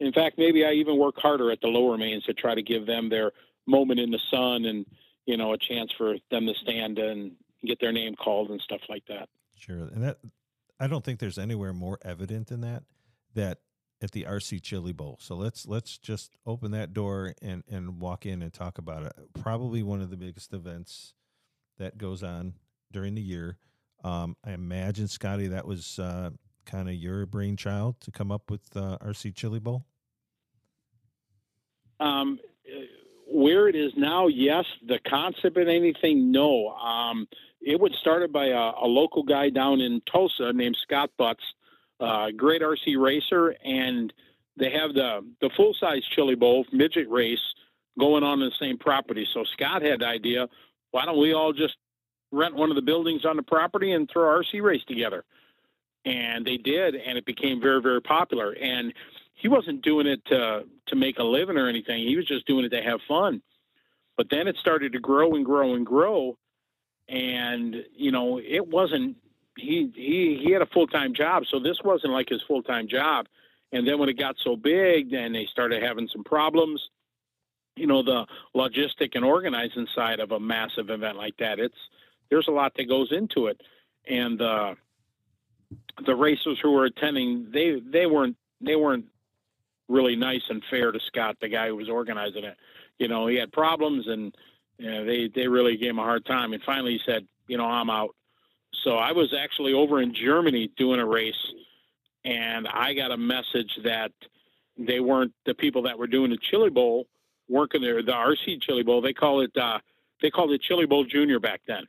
[0.00, 2.84] in fact maybe i even work harder at the lower mains to try to give
[2.84, 3.30] them their
[3.66, 4.84] moment in the sun and
[5.26, 7.32] you know a chance for them to stand and
[7.64, 9.28] get their name called and stuff like that.
[9.56, 10.18] Sure, and that
[10.78, 12.82] I don't think there's anywhere more evident than that.
[13.34, 13.58] That
[14.04, 15.18] at the RC Chili Bowl.
[15.20, 19.12] So let's let's just open that door and and walk in and talk about it.
[19.40, 21.14] Probably one of the biggest events
[21.78, 22.54] that goes on
[22.92, 23.58] during the year.
[24.04, 26.30] Um, I imagine Scotty, that was uh,
[26.66, 29.86] kind of your brainchild to come up with uh, RC Chili Bowl.
[31.98, 32.80] Um, uh,
[33.26, 34.66] where it is now, yes.
[34.86, 36.68] The concept and anything, no.
[36.68, 37.26] Um,
[37.62, 41.42] it was started by a, a local guy down in Tulsa named Scott Butts,
[42.00, 44.12] uh, great RC racer, and
[44.56, 47.38] they have the the full size Chili Bowl midget race
[47.98, 49.26] going on in the same property.
[49.32, 50.48] So Scott had the idea,
[50.90, 51.76] why don't we all just
[52.32, 55.24] rent one of the buildings on the property and throw RC race together?
[56.04, 58.52] And they did, and it became very very popular.
[58.52, 58.92] And
[59.34, 62.06] he wasn't doing it to to make a living or anything.
[62.06, 63.42] He was just doing it to have fun.
[64.16, 66.36] But then it started to grow and grow and grow,
[67.08, 69.16] and you know it wasn't.
[69.56, 72.88] He he he had a full time job, so this wasn't like his full time
[72.88, 73.26] job.
[73.72, 76.88] And then when it got so big, then they started having some problems.
[77.76, 81.58] You know the logistic and organizing side of a massive event like that.
[81.58, 81.78] It's
[82.30, 83.60] there's a lot that goes into it,
[84.08, 84.74] and uh,
[86.04, 89.06] the racers who were attending they they weren't they weren't
[89.88, 92.56] really nice and fair to Scott, the guy who was organizing it.
[92.98, 94.34] You know, he had problems and
[94.78, 96.52] you know, they they really gave him a hard time.
[96.52, 98.14] And finally, he said, you know, I'm out.
[98.82, 101.52] So I was actually over in Germany doing a race,
[102.24, 104.12] and I got a message that
[104.76, 107.06] they weren't the people that were doing the Chili Bowl
[107.50, 109.00] going to the RC Chili Bowl.
[109.00, 109.78] They call it uh,
[110.22, 111.86] they called it Chili Bowl Junior back then,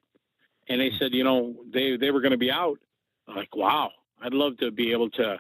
[0.68, 2.78] and they said, you know, they they were going to be out.
[3.28, 5.40] I'm like, wow, I'd love to be able to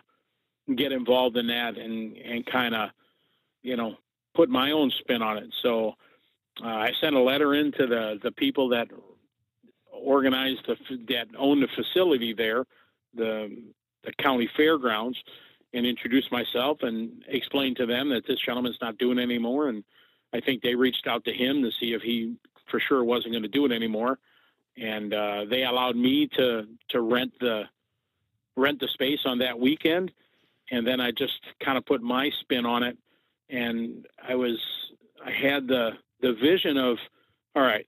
[0.76, 2.90] get involved in that and and kind of,
[3.62, 3.96] you know,
[4.34, 5.50] put my own spin on it.
[5.62, 5.96] So
[6.64, 8.88] uh, I sent a letter in to the the people that
[10.02, 10.78] organized the
[11.10, 12.66] that owned the facility there,
[13.14, 13.56] the
[14.04, 15.18] the county fairgrounds,
[15.74, 19.68] and introduced myself and explained to them that this gentleman's not doing it anymore.
[19.70, 19.84] And
[20.34, 22.36] I think they reached out to him to see if he
[22.68, 24.20] for sure wasn't going to do it anymore.
[24.78, 27.64] And uh, they allowed me to to rent the
[28.56, 30.12] rent the space on that weekend,
[30.72, 32.98] and then I just kind of put my spin on it.
[33.50, 34.58] And I was
[35.24, 36.98] I had the the vision of,
[37.56, 37.88] all right,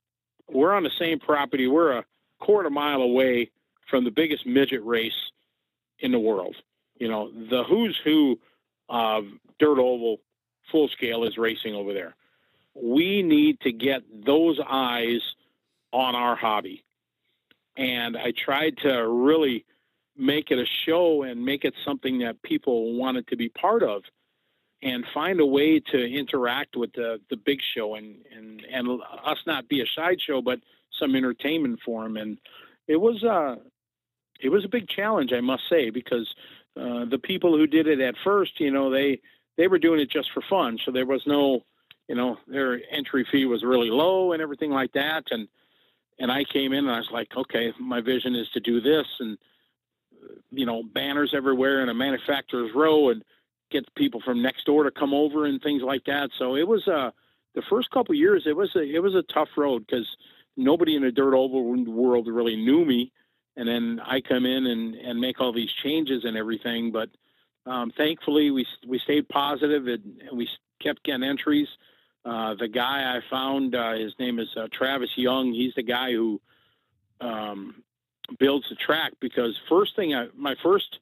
[0.49, 1.67] we're on the same property.
[1.67, 2.05] We're a
[2.39, 3.51] quarter mile away
[3.89, 5.31] from the biggest midget race
[5.99, 6.55] in the world.
[6.99, 8.39] You know, the who's who
[8.89, 9.25] of
[9.59, 10.19] dirt oval
[10.71, 12.15] full scale is racing over there.
[12.73, 15.21] We need to get those eyes
[15.91, 16.83] on our hobby.
[17.75, 19.65] And I tried to really
[20.17, 24.03] make it a show and make it something that people wanted to be part of
[24.81, 29.39] and find a way to interact with the, the big show and, and, and us
[29.47, 30.59] not be a sideshow, but
[30.99, 32.15] some entertainment for them.
[32.15, 32.37] And
[32.87, 33.55] it was, uh,
[34.39, 36.31] it was a big challenge, I must say, because
[36.79, 39.19] uh, the people who did it at first, you know, they,
[39.57, 40.77] they were doing it just for fun.
[40.85, 41.65] So there was no,
[42.07, 45.23] you know, their entry fee was really low and everything like that.
[45.31, 45.47] And,
[46.19, 49.07] and I came in and I was like, okay, my vision is to do this
[49.19, 49.39] and,
[50.51, 53.23] you know, banners everywhere in a manufacturer's row and,
[53.69, 56.29] get people from next door to come over and things like that.
[56.37, 57.11] So it was uh,
[57.55, 58.43] the first couple years.
[58.45, 60.07] It was a it was a tough road because
[60.55, 63.11] nobody in the dirt oval world really knew me,
[63.55, 66.91] and then I come in and and make all these changes and everything.
[66.91, 67.09] But
[67.65, 70.49] um, thankfully, we we stayed positive and, and we
[70.81, 71.67] kept getting entries.
[72.25, 75.53] Uh, the guy I found, uh, his name is uh, Travis Young.
[75.53, 76.41] He's the guy who
[77.21, 77.83] um,
[78.37, 80.99] builds the track because first thing, I, my first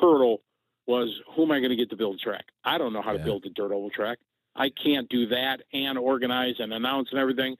[0.00, 0.42] hurdle
[0.86, 2.46] was who am I going to get to build a track?
[2.64, 3.18] I don't know how Yeah.
[3.18, 4.18] to build a dirt oval track.
[4.56, 7.56] I can't do that and organize and announce and everything.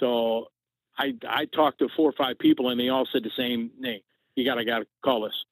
[0.00, 0.48] So
[0.98, 4.00] I I talked to four or five people and they all said the same thing.
[4.34, 5.44] You gotta gotta call this.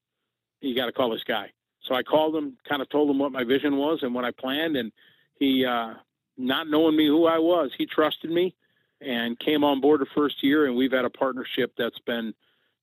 [0.60, 1.50] You gotta call this guy.
[1.82, 4.30] So I called him, kind of told him what my vision was and what I
[4.30, 4.90] planned, and
[5.38, 5.94] he, uh,
[6.36, 8.54] not knowing me who I was, he trusted me
[9.00, 12.34] and came on board the first year, and we've had a partnership that's been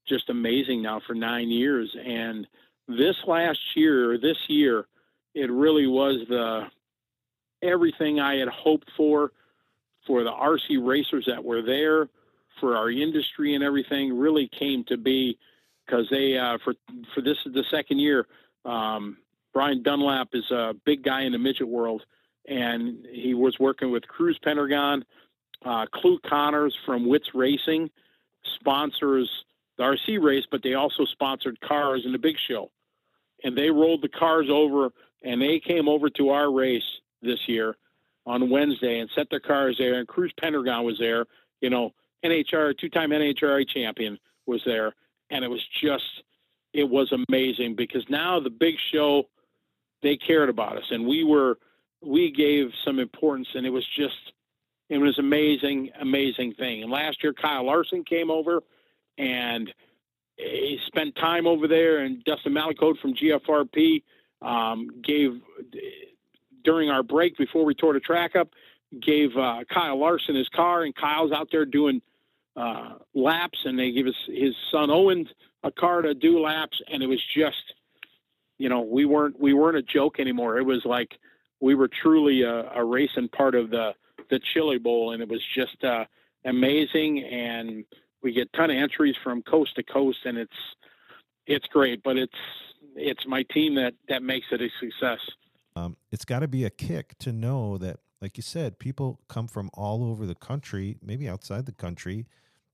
[0.06, 1.96] just amazing now for nine years.
[2.00, 2.48] And
[2.98, 4.86] this last year, this year,
[5.34, 6.68] it really was the
[7.62, 9.32] everything I had hoped for
[10.08, 12.10] for the RC racers that were there,
[12.60, 15.38] for our industry and everything really came to be
[15.86, 16.74] because they uh, for
[17.14, 18.28] for this is the second year.
[18.66, 19.18] Um,
[19.54, 22.04] Brian Dunlap is a big guy in the midget world,
[22.48, 25.04] and he was working with Cruz Pedregon.
[25.64, 27.90] Uh, Clue Connors from Wits Racing
[28.56, 29.30] sponsors
[29.78, 32.72] the RC race, but they also sponsored cars in the big show.
[33.44, 34.90] And they rolled the cars over
[35.24, 36.84] and they came over to our race
[37.22, 37.76] this year
[38.26, 39.96] on Wednesday and set their cars there.
[39.96, 41.26] And Cruz Pedregon was there,
[41.60, 44.94] you know, NHR, two time NHRA champion was there.
[45.30, 46.24] And it was just,
[46.74, 49.24] it was amazing because now the big show,
[50.04, 51.58] they cared about us and we were,
[52.02, 54.34] we gave some importance and it was just,
[54.90, 56.84] it was amazing, amazing thing.
[56.84, 58.62] And last year, Kyle Larson came over
[59.18, 59.74] and
[60.42, 62.00] he spent time over there.
[62.00, 64.04] And Dustin Malicote from GFRP
[64.42, 65.42] um, gave
[66.64, 68.50] during our break before we tore the track up,
[69.02, 72.02] gave uh, Kyle Larson his car, and Kyle's out there doing
[72.56, 75.28] uh, laps, and they give his his son Owen
[75.64, 77.74] a car to do laps, and it was just,
[78.58, 80.58] you know, we weren't we weren't a joke anymore.
[80.58, 81.18] It was like
[81.60, 83.94] we were truly a, a racing part of the
[84.30, 86.06] the Chili Bowl, and it was just uh,
[86.46, 87.24] amazing.
[87.24, 87.86] And
[88.24, 90.76] we get ton of entries from coast to coast, and it's
[91.48, 92.04] it's great.
[92.04, 92.38] But it's
[92.96, 95.20] it's my team that that makes it a success.
[95.76, 99.48] um, it's got to be a kick to know that, like you said, people come
[99.48, 102.28] from all over the country, maybe outside the country,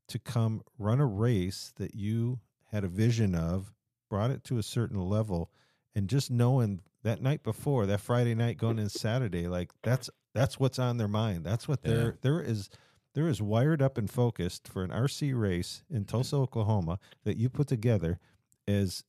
[0.08, 2.40] to come run a race that you
[2.72, 3.72] had a vision of,
[4.10, 5.52] brought it to a certain level,
[5.96, 10.60] and just knowing that night before, that Friday night going in Saturday, like that's that's
[10.60, 11.44] what's on their mind.
[11.46, 12.12] That's what they're Yeah.
[12.22, 12.70] there is
[13.18, 17.50] there is wired up and focused for an RC race in Tulsa, Oklahoma that you
[17.50, 18.20] put together
[18.68, 19.04] as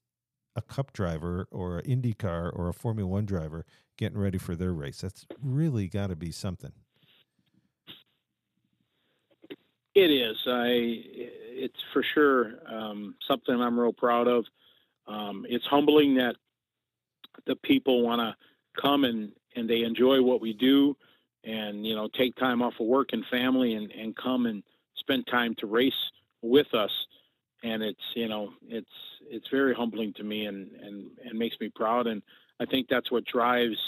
[0.57, 3.67] a Cup driver or an IndyCar or a Formula One driver
[3.99, 5.03] getting ready for their race.
[5.03, 6.73] That's really got to be something.
[9.95, 10.39] It is.
[10.47, 11.03] I.
[11.61, 14.47] It's for sure um, something I'm real proud of.
[15.07, 16.37] Um, it's humbling that
[17.45, 20.97] the people want to come and and they enjoy what we do,
[21.45, 24.63] and you know take time off of work and family and and come and
[24.97, 26.11] spend time to race
[26.43, 26.93] with us.
[27.63, 28.91] And it's you know it's
[29.31, 32.07] it's very humbling to me and and and makes me proud.
[32.07, 32.23] And
[32.61, 33.79] I think that's what drives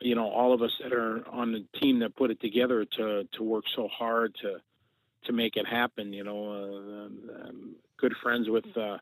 [0.00, 3.24] you know all of us that are on the team that put it together to
[3.32, 4.58] to work so hard to
[5.24, 6.12] to make it happen.
[6.12, 8.98] You know, uh, I'm good friends with uh,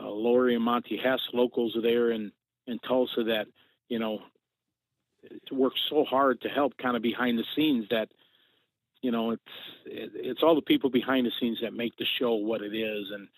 [0.00, 2.32] uh, Lori and Monty Hess, locals there in
[2.66, 3.46] in Tulsa that
[3.88, 4.20] you know
[5.50, 8.08] work so hard to help kind of behind the scenes that
[9.02, 9.42] you know it's
[9.84, 13.10] it's all the people behind the scenes that make the show what it is.
[13.12, 13.28] And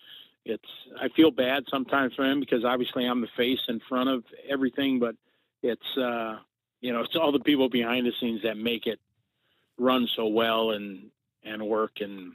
[0.45, 0.69] it's
[0.99, 4.99] I feel bad sometimes for him because obviously I'm the face in front of everything
[4.99, 5.15] but
[5.61, 6.37] it's uh
[6.81, 8.99] you know it's all the people behind the scenes that make it
[9.77, 11.09] run so well and
[11.43, 12.01] and work.
[12.01, 12.33] And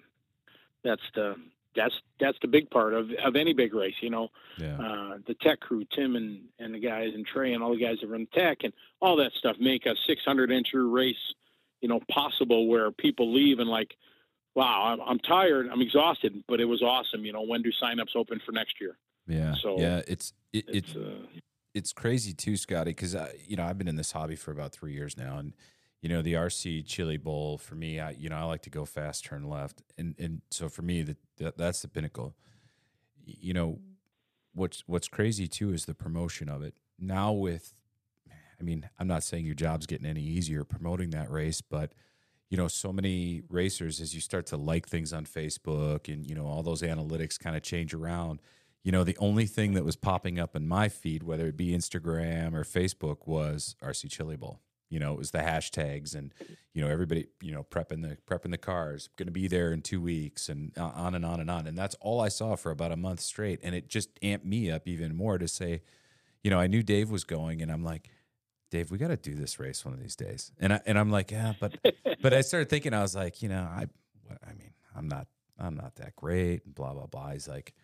[0.82, 1.36] that's the
[1.76, 4.78] that's that's the big part of of any big race you know Yeah.
[4.78, 7.98] uh, the tech crew tim and and the guys and trey and all the guys
[8.00, 11.34] that run tech and all that stuff make a 600 incher race
[11.80, 13.94] you know possible where people leave and like
[14.54, 18.14] wow I'm, I'm tired i'm exhausted but it was awesome you know when do signups
[18.16, 18.96] open for next year
[19.26, 19.54] Yeah.
[19.62, 20.02] So, yeah.
[20.06, 21.16] It's it, it's it's uh,
[21.74, 23.16] it's crazy too, Scotty, because
[23.48, 25.54] you know I've been in this hobby for about three years now, and
[26.04, 28.84] you know the RC Chili Bowl for me, I you know I like to go
[28.84, 32.34] fast, turn left, and and so for me that, that that's the pinnacle.
[33.24, 33.78] You know,
[34.52, 36.74] what's what's crazy too is the promotion of it.
[36.98, 37.72] Now with,
[38.28, 41.92] I mean, I'm not saying your job's getting any easier promoting that race, but
[42.50, 46.34] you know, so many racers as you start to like things on Facebook and you
[46.34, 48.42] know all those analytics kind of change around
[48.82, 51.68] you know, the only thing that was popping up in my feed, whether it be
[51.68, 54.60] Instagram or Facebook, was RC Chili Bowl.
[54.94, 56.32] You know, it was the hashtags and
[56.72, 59.82] you know everybody you know prepping the prepping the cars, going to be there in
[59.82, 61.66] two weeks, and uh, on and on and on.
[61.66, 64.70] And that's all I saw for about a month straight, and it just amped me
[64.70, 65.82] up even more to say,
[66.44, 68.08] you know, I knew Dave was going, and I'm like,
[68.70, 70.52] Dave, we got to do this race one of these days.
[70.60, 71.76] And I and I'm like, yeah, but
[72.22, 73.88] but I started thinking, I was like, you know, I
[74.48, 75.26] I mean, I'm not
[75.58, 77.30] I'm not that great, and blah blah blah.
[77.30, 77.74] He's like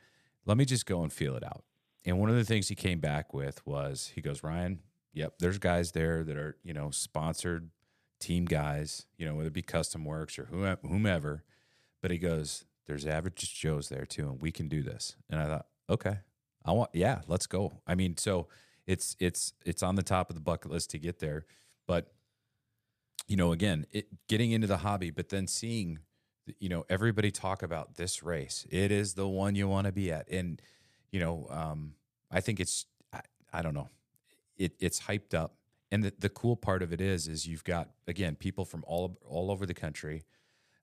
[0.46, 1.64] let me just go and feel it out.
[2.04, 4.80] And one of the things he came back with was he goes, Ryan,
[5.12, 7.70] yep, there's guys there that are, you know, sponsored
[8.18, 11.44] team guys, you know, whether it be Custom Works or whomever.
[12.02, 15.16] But he goes, there's average Joes there too, and we can do this.
[15.28, 16.18] And I thought, okay,
[16.64, 17.72] I want, yeah, let's go.
[17.86, 18.48] I mean, so
[18.86, 21.46] it's it's it's on the top of the bucket list to get there,
[21.86, 22.12] but
[23.28, 26.00] you know, again, it getting into the hobby, but then seeing
[26.58, 30.10] you know everybody talk about this race it is the one you want to be
[30.10, 30.60] at and
[31.12, 31.94] you know um
[32.30, 33.20] i think it's i,
[33.52, 33.88] I don't know
[34.60, 35.54] it it's hyped up.
[35.92, 39.18] And the, the cool part of it is is you've got again people from all
[39.26, 40.22] all over the country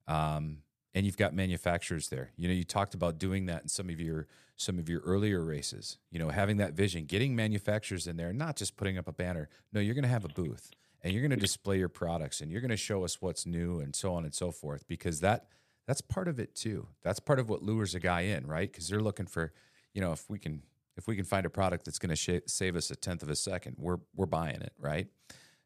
[0.07, 0.57] um
[0.95, 2.31] and you've got manufacturers there.
[2.37, 5.43] You know you talked about doing that in some of your some of your earlier
[5.45, 9.13] races you know having that vision getting manufacturers in there not just putting up a
[9.13, 9.47] banner.
[9.71, 10.71] No you're going to have a booth
[11.03, 13.79] and you're going to display your products and you're going to show us what's new
[13.79, 15.45] and so on and so forth because that
[15.85, 16.87] that's part of it too.
[17.01, 18.69] That's part of what lures a guy in right?
[18.69, 19.53] Because they're looking for
[19.93, 20.63] you know if we can
[20.97, 23.29] if we can find a product that's going to sh- save us a tenth of
[23.29, 25.07] a second we're we're buying it right?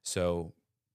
[0.03, 0.53] So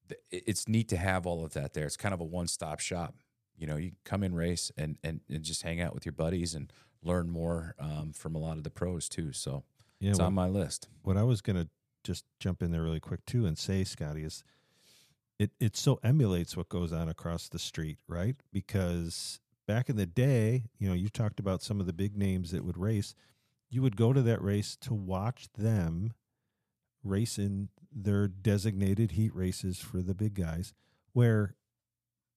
[0.08, 1.86] th- it's neat to have all of that there.
[1.86, 3.14] It's kind of a one-stop shop.
[3.56, 6.54] You know you come in race and and, and just hang out with your buddies
[6.54, 6.72] and
[7.02, 9.32] learn more um, from a lot of the pros too.
[9.32, 9.62] So
[10.00, 10.88] Yeah, it's what, on my list.
[11.02, 11.68] what I was gonna
[12.04, 14.44] just jump in there really quick too and say, Scotty, is
[15.38, 18.36] it it so emulates what goes on across the street, right?
[18.52, 22.50] Because back in the day, you know, you talked about some of the big names
[22.50, 23.14] that would race.
[23.70, 26.12] You would go to that race to watch them
[27.02, 30.72] race in their designated heat races for the big guys.
[31.12, 31.54] Where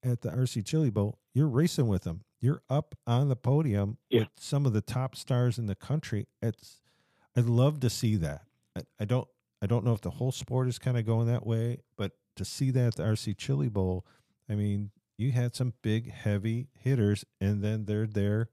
[0.04, 2.24] at the RC Chili Bowl, you're racing with them.
[2.40, 4.22] You're up on the podium Yeah.
[4.22, 6.28] with some of the top stars in the country.
[6.42, 6.82] It's
[7.36, 8.44] I'd love to see that.
[8.76, 9.28] I, I don't
[9.62, 12.46] I don't know if the whole sport is kind of going that way, but to
[12.46, 14.06] see that at the RC Chili Bowl,
[14.50, 18.48] I mean, you had some big heavy hitters, and then they're there,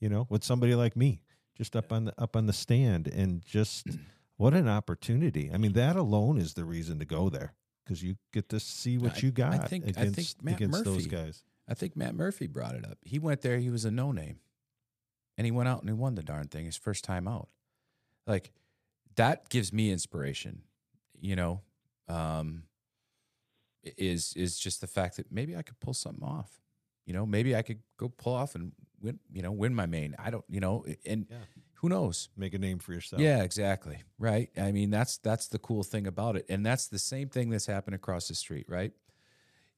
[0.00, 1.20] you know, with somebody like me,
[1.58, 3.86] just up on the up on the stand, and just
[4.36, 5.50] what an opportunity!
[5.52, 7.52] I mean, that alone is the reason to go there
[7.84, 10.84] because you get to see what I- you got I think- I think Matt against
[10.84, 11.42] those Murphy- guys.
[11.68, 12.96] I think Matt Murphy brought it up.
[13.02, 14.38] He went there, he was a no name.
[15.36, 17.48] And he went out and he won the darn thing his first time out.
[18.26, 18.52] Like
[19.16, 20.62] that gives me inspiration,
[21.20, 21.60] you know.
[22.08, 22.64] Um
[23.96, 26.60] is is just the fact that maybe I could pull something off.
[27.06, 30.14] You know, maybe I could go pull off and win, you know, win my main.
[30.18, 31.36] I don't, you know, and Yeah.
[31.74, 32.28] who knows?
[32.36, 33.22] Make a name for yourself.
[33.22, 34.02] Yeah, exactly.
[34.18, 34.50] Right.
[34.56, 37.66] I mean, that's that's the cool thing about it, and that's the same thing that's
[37.66, 38.66] happened across the street.
[38.68, 38.92] Right.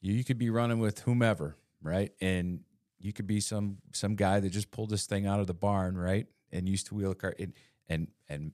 [0.00, 2.60] You, you could be running with whomever, right, and
[2.98, 5.96] you could be some some guy that just pulled this thing out of the barn,
[5.96, 7.52] right, and used to wheel a car and
[7.88, 8.52] and and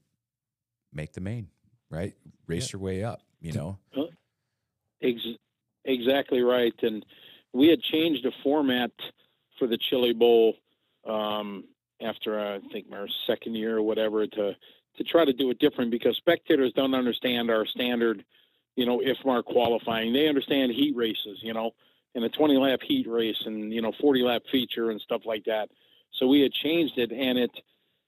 [0.92, 1.48] make the main,
[1.90, 2.14] right,
[2.46, 3.22] race your way up.
[3.40, 3.78] You know.
[5.02, 5.36] Ex-
[5.84, 6.74] exactly right.
[6.82, 7.04] And
[7.52, 8.90] we had changed the format
[9.58, 10.54] for the Chili Bowl
[11.06, 11.64] um,
[12.02, 14.56] after I think our second year or whatever to
[14.96, 18.24] to try to do it different because spectators don't understand our standard,
[18.76, 20.12] you know, IFMAR qualifying.
[20.12, 21.72] They understand heat races, you know,
[22.14, 25.44] and a 20 lap heat race and you know 40 lap feature and stuff like
[25.44, 25.68] that.
[26.14, 27.50] So we had changed it, and it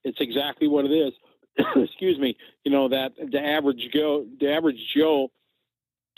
[0.03, 1.13] it's exactly what it is.
[1.77, 5.31] Excuse me, you know that the average Joe, the average Joe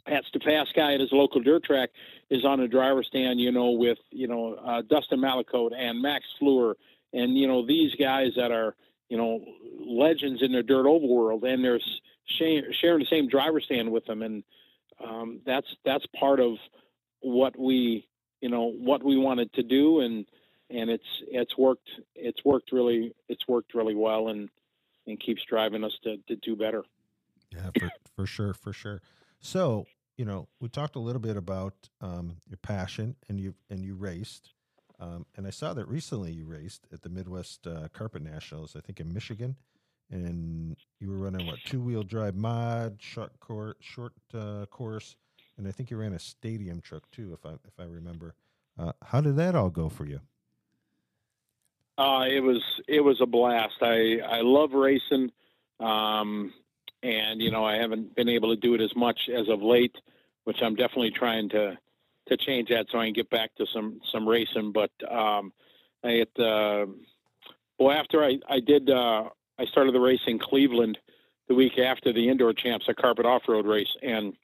[0.06, 1.90] has to pass guy at his local dirt track
[2.30, 6.24] is on a driver stand, you know, with you know uh, Dustin Malicote and Max
[6.38, 6.74] Fleur,
[7.12, 8.74] and you know these guys that are
[9.08, 9.44] you know
[9.78, 11.80] legends in the dirt oval world, and they're
[12.26, 14.44] sharing the same driver stand with them, and
[15.04, 16.56] um, that's that's part of
[17.20, 18.06] what we
[18.40, 20.26] you know what we wanted to do, and
[20.70, 24.48] and it's it's worked it's worked really it's worked really well, and
[25.06, 26.84] and keeps driving us to to do better.
[27.50, 29.02] Yeah, for, for sure, for sure.
[29.40, 29.86] So,
[30.20, 33.94] you know, we talked a little bit about um, your passion, and you and you
[33.94, 34.52] raced,
[35.00, 38.80] um, and I saw that recently you raced at the Midwest uh, Carpet Nationals, I
[38.80, 39.56] think in Michigan,
[40.10, 45.16] and you were running what two wheel drive mod, short course, short uh, course,
[45.56, 48.34] and I think you ran a stadium truck too, if I if I remember.
[48.78, 50.20] Uh, how did that all go for you?
[51.96, 53.76] Uh, it was it was a blast.
[53.80, 55.32] I I love racing.
[55.78, 56.52] Um,
[57.02, 59.96] and you know I haven't been able to do it as much as of late,
[60.44, 61.78] which I'm definitely trying to
[62.28, 64.72] to change that so I can get back to some some racing.
[64.72, 65.52] But um,
[66.04, 66.86] I at uh,
[67.78, 69.24] well after I I did uh,
[69.58, 70.98] I started the race in Cleveland
[71.48, 74.34] the week after the indoor champs, a carpet off road race, and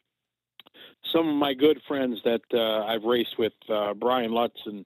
[1.12, 4.84] some of my good friends that uh, I've raced with, uh, Brian Lutz and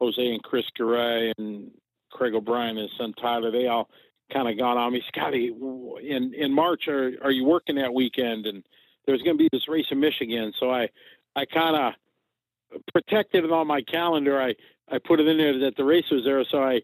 [0.00, 1.70] Jose and Chris Garay and
[2.10, 3.88] Craig O'Brien and his son Tyler, they all
[4.32, 5.48] kind of gone on me, Scotty.
[5.48, 8.46] In in March, are are you working that weekend?
[8.46, 8.62] And
[9.06, 10.88] there's going to be this race in Michigan, so I
[11.34, 14.40] I kind of protected it on my calendar.
[14.40, 14.54] I
[14.90, 16.82] I put it in there that the race was there, so I.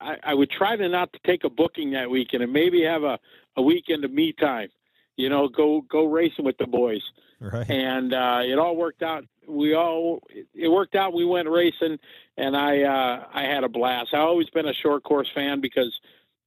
[0.00, 3.02] I, I would try to not to take a booking that weekend and maybe have
[3.02, 3.18] a,
[3.54, 4.70] a weekend of me time,
[5.18, 7.02] you know, go go racing with the boys.
[7.38, 7.68] Right.
[7.70, 9.24] And uh, it all worked out.
[9.46, 10.20] We all
[10.54, 11.12] it worked out.
[11.12, 11.98] We went racing,
[12.38, 14.14] and I uh, I had a blast.
[14.14, 15.94] I always been a short course fan because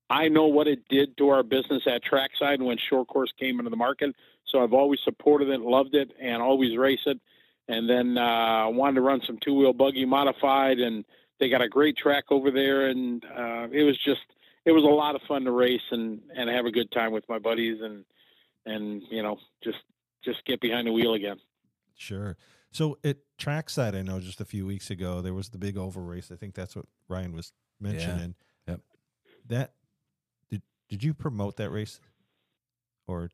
[0.10, 3.70] I know what it did to our business at trackside when short course came into
[3.70, 4.16] the market.
[4.46, 7.20] So I've always supported it, loved it, and always race it.
[7.68, 11.04] And then uh, wanted to run some two wheel buggy modified, and
[11.40, 12.88] they got a great track over there.
[12.88, 14.22] And uh, it was just
[14.64, 17.28] it was a lot of fun to race and and have a good time with
[17.28, 18.06] my buddies and
[18.66, 19.80] and you know just
[20.24, 21.38] just get behind the wheel again.
[21.96, 22.38] Sure.
[22.72, 26.04] So at trackside, I know just a few weeks ago there was the big oval
[26.04, 26.32] race.
[26.32, 28.36] I think that's what Ryan was mentioning.
[28.68, 28.82] Yep.
[29.48, 29.74] That
[30.90, 32.00] did you promote that race,
[33.08, 33.30] or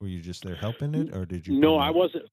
[0.00, 1.58] were you just there helping it, or did you?
[1.58, 1.76] No?
[1.76, 2.24] I wasn't.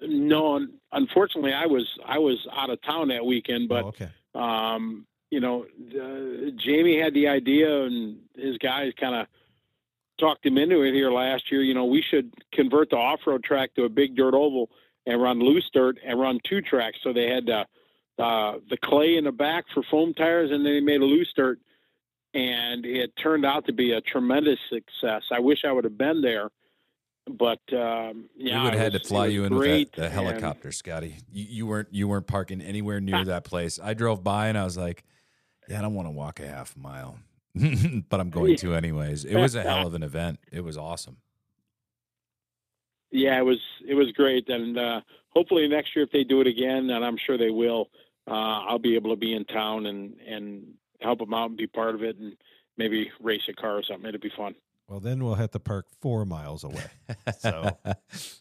[0.00, 3.68] No, unfortunately, I was I was out of town that weekend.
[3.68, 4.08] But oh, okay.
[4.34, 9.26] um, you know, uh, Jamie had the idea, and his guys kind of
[10.18, 11.62] talked him into it here last year.
[11.62, 14.70] You know, we should convert the off road track to a big dirt oval
[15.06, 16.98] and run loose dirt and run two tracks.
[17.02, 17.64] So they had uh,
[18.18, 21.32] uh, the clay in the back for foam tires, and then they made a loose
[21.34, 21.58] dirt
[22.34, 25.22] and it turned out to be a tremendous success.
[25.30, 26.50] I wish I would have been there,
[27.26, 30.12] but um, yeah, we would have had to fly you in with that, the and-
[30.12, 31.16] helicopter, Scotty.
[31.30, 33.78] You, you weren't you weren't parking anywhere near that place.
[33.82, 35.04] I drove by and I was like,
[35.68, 37.18] yeah, I don't want to walk a half mile,
[37.54, 39.24] but I'm going to anyways.
[39.24, 40.40] It was a hell of an event.
[40.50, 41.18] It was awesome.
[43.10, 46.46] Yeah, it was it was great, and uh, hopefully next year if they do it
[46.46, 47.90] again, and I'm sure they will,
[48.26, 50.64] uh, I'll be able to be in town and and
[51.02, 52.36] help them out and be part of it, and
[52.76, 54.08] maybe race a car or something.
[54.08, 54.54] It'd be fun.
[54.88, 56.84] Well, then we'll have to park four miles away.
[57.38, 57.76] So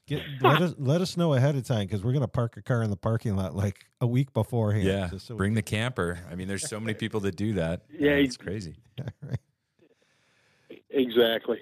[0.08, 2.62] get, let us let us know ahead of time because we're going to park a
[2.62, 4.86] car in the parking lot like a week beforehand.
[4.86, 6.20] yeah, just so we bring the camper.
[6.30, 7.84] I mean, there's so many people that do that.
[7.98, 8.76] Yeah, it's crazy.
[9.22, 9.40] right.
[10.90, 11.60] Exactly.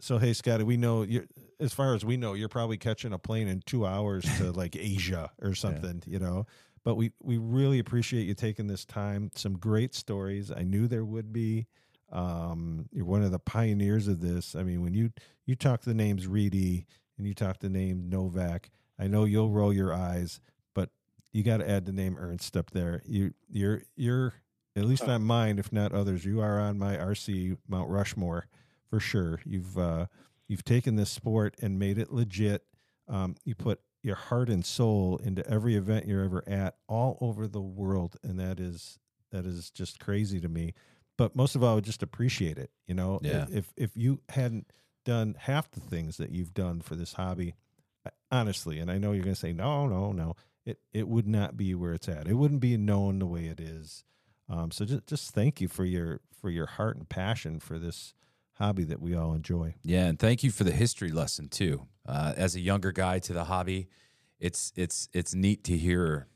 [0.00, 1.26] So hey, Scotty, we know you.
[1.58, 4.76] As far as we know, you're probably catching a plane in two hours to like
[4.76, 6.02] Asia or something.
[6.06, 6.46] You know,
[6.86, 9.32] but we we really appreciate you taking this time.
[9.34, 10.52] Some great stories.
[10.52, 11.66] I knew there would be.
[12.12, 14.54] Um, you're one of the pioneers of this.
[14.54, 15.10] I mean, when you
[15.46, 16.86] you talk the names Reedy
[17.18, 18.70] and you talk the name Novak,
[19.00, 20.40] I know you'll roll your eyes,
[20.76, 20.90] but
[21.32, 23.02] you got to add the name Ernst up there.
[23.04, 24.34] You you're you're
[24.76, 26.24] at least not mine, if not others.
[26.24, 28.46] You are on my RC Mount Rushmore
[28.88, 29.40] for sure.
[29.44, 30.06] You've uh,
[30.46, 32.62] you've taken this sport and made it legit.
[33.08, 37.46] Um, you put your heart and soul into every event you're ever at, all over
[37.46, 38.98] the world, and that is
[39.32, 40.72] that is just crazy to me.
[41.18, 42.70] But most of all, I would just appreciate it.
[42.86, 43.46] You know, Yeah.
[43.50, 44.70] if if you hadn't
[45.04, 47.54] done half the things that you've done for this hobby,
[48.30, 51.56] honestly, and I know you're going to say no, no, no, it it would not
[51.56, 52.28] be where it's at.
[52.28, 54.04] It wouldn't be known the way it is.
[54.48, 58.14] Um, so just just thank you for your for your heart and passion for this
[58.54, 59.74] hobby that we all enjoy.
[59.82, 61.86] Yeah, and thank you for the history lesson too.
[62.06, 63.88] Uh, as a younger guy to the hobby,
[64.38, 66.28] it's it's it's neat to hear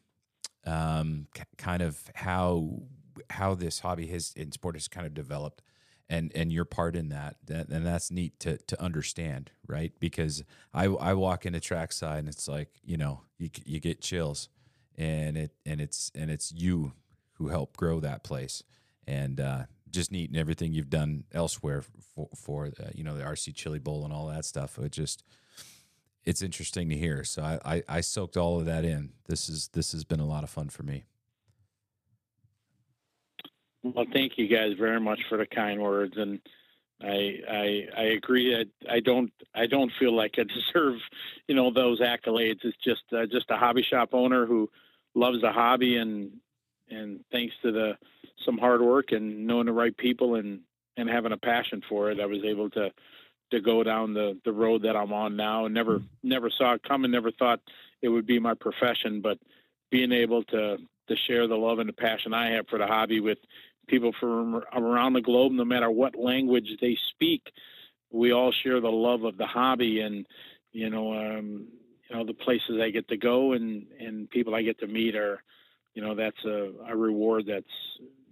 [0.66, 2.82] um, k- kind of how
[3.30, 5.62] how this hobby has in sport has kind of developed,
[6.08, 7.36] and and your part in that.
[7.46, 9.92] that and that's neat to to understand, right?
[10.00, 10.42] Because
[10.74, 14.48] I I walk into trackside and it's like you know you you get chills,
[14.96, 16.92] and it and it's and it's you
[17.34, 18.62] who helped grow that place,
[19.06, 21.82] and uh, just neat and everything you've done elsewhere
[22.14, 24.78] for for uh, you know the RC Chili Bowl and all that stuff.
[24.78, 25.22] It just
[26.24, 27.24] it's interesting to hear.
[27.24, 29.12] So I, I I soaked all of that in.
[29.26, 31.04] This is this has been a lot of fun for me.
[33.82, 36.40] Well, thank you guys very much for the kind words, and
[37.02, 40.42] I I I agree that I don't I don't feel like I
[40.74, 40.98] deserve
[41.48, 42.64] you know those accolades.
[42.64, 44.70] It's just uh, just a hobby shop owner who
[45.14, 46.32] loves the hobby and
[46.90, 47.96] and thanks to the
[48.44, 50.60] some hard work and knowing the right people and
[50.96, 52.90] and having a passion for it, I was able to
[53.50, 55.64] to go down the the road that I'm on now.
[55.66, 57.10] And never never saw it coming.
[57.10, 57.60] Never thought
[58.02, 59.38] it would be my profession, but
[59.90, 60.78] being able to
[61.08, 63.38] to share the love and the passion I have for the hobby with
[63.88, 67.50] people from around the globe, no matter what language they speak.
[68.12, 70.26] We all share the love of the hobby, and
[70.72, 71.66] you know, um,
[72.08, 75.16] you know, the places I get to go and and people I get to meet
[75.16, 75.42] are,
[75.94, 77.66] you know, that's a, a reward that's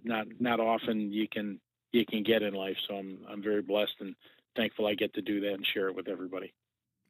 [0.03, 1.59] not not often you can
[1.91, 2.77] you can get in life.
[2.87, 4.15] So I'm I'm very blessed and
[4.55, 6.53] thankful I get to do that and share it with everybody.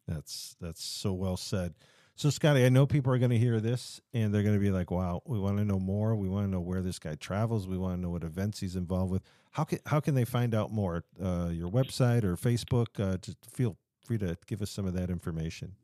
[0.07, 1.73] That's that's so well said.
[2.15, 4.71] So Scotty, I know people are going to hear this and they're going to be
[4.71, 6.15] like, "Wow, we want to know more.
[6.15, 7.67] We want to know where this guy travels.
[7.67, 9.21] We want to know what events he's involved with.
[9.51, 11.03] How can how can they find out more?
[11.21, 12.87] Uh, your website or Facebook?
[12.99, 15.75] Uh, just feel free to give us some of that information.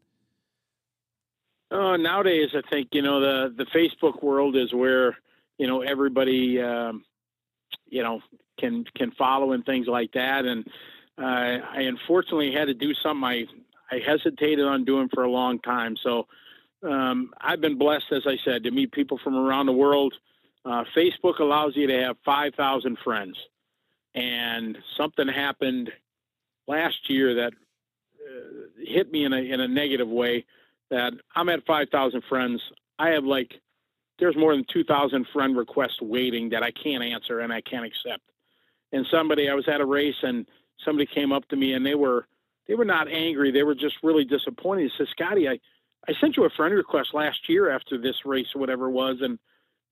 [1.72, 5.18] Uh, nowadays, I think you know the the Facebook world is where
[5.58, 7.06] you know everybody um,
[7.88, 8.22] you know
[8.60, 10.46] can can follow and things like that.
[10.46, 10.68] And
[11.22, 13.46] uh, I unfortunately had to do something I
[13.92, 15.96] I hesitated on doing for a long time.
[16.02, 16.28] So
[16.84, 20.16] um, I've been blessed, as I said, to meet people from around the world.
[20.66, 23.38] Uh, Facebook allows you to have five thousand friends,
[24.14, 25.92] and something happened
[26.68, 30.46] last year that uh, hit me in a in a negative way
[30.90, 32.62] that I'm at 5,000 friends.
[33.00, 33.54] I have like,
[34.20, 38.24] there's more than 2,000 friend requests waiting that I can't answer and I can't accept.
[38.92, 40.46] And somebody, I was at a race and
[40.84, 42.28] somebody came up to me and they were,
[42.68, 43.52] they were not angry.
[43.52, 44.90] They were just really disappointed.
[44.90, 45.60] They said, Scotty, I,
[46.08, 49.18] I sent you a friend request last year after this race or whatever it was.
[49.22, 49.40] And,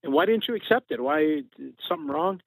[0.02, 1.00] and why didn't you accept it?
[1.00, 1.42] Why
[1.88, 2.40] something wrong?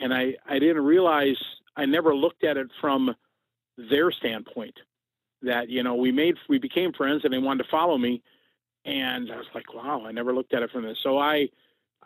[0.00, 1.36] And I, I didn't realize
[1.76, 3.14] I never looked at it from
[3.76, 4.78] their standpoint
[5.42, 8.22] that you know we made we became friends and they wanted to follow me
[8.84, 11.48] and i was like wow i never looked at it from this so i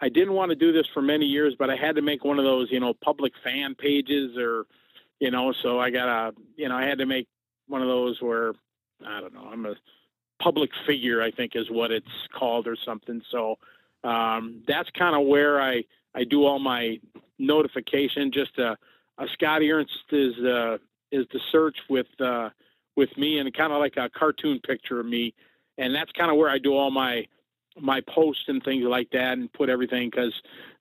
[0.00, 2.38] i didn't want to do this for many years but i had to make one
[2.38, 4.66] of those you know public fan pages or
[5.20, 7.26] you know so i got a you know i had to make
[7.68, 8.52] one of those where
[9.06, 9.74] i don't know i'm a
[10.40, 12.06] public figure i think is what it's
[12.38, 13.22] called or something.
[13.30, 13.56] So
[14.04, 15.82] um, that's kind of where i
[16.14, 17.00] i do all my
[17.38, 18.30] notification.
[18.32, 18.76] Just a,
[19.18, 20.78] a scotty ernst is uh
[21.10, 22.50] is the search with uh
[22.96, 25.34] with me and kind of like a cartoon picture of me.
[25.78, 27.26] And that's kind of where i do all my
[27.80, 30.34] my posts and things like that and put everything because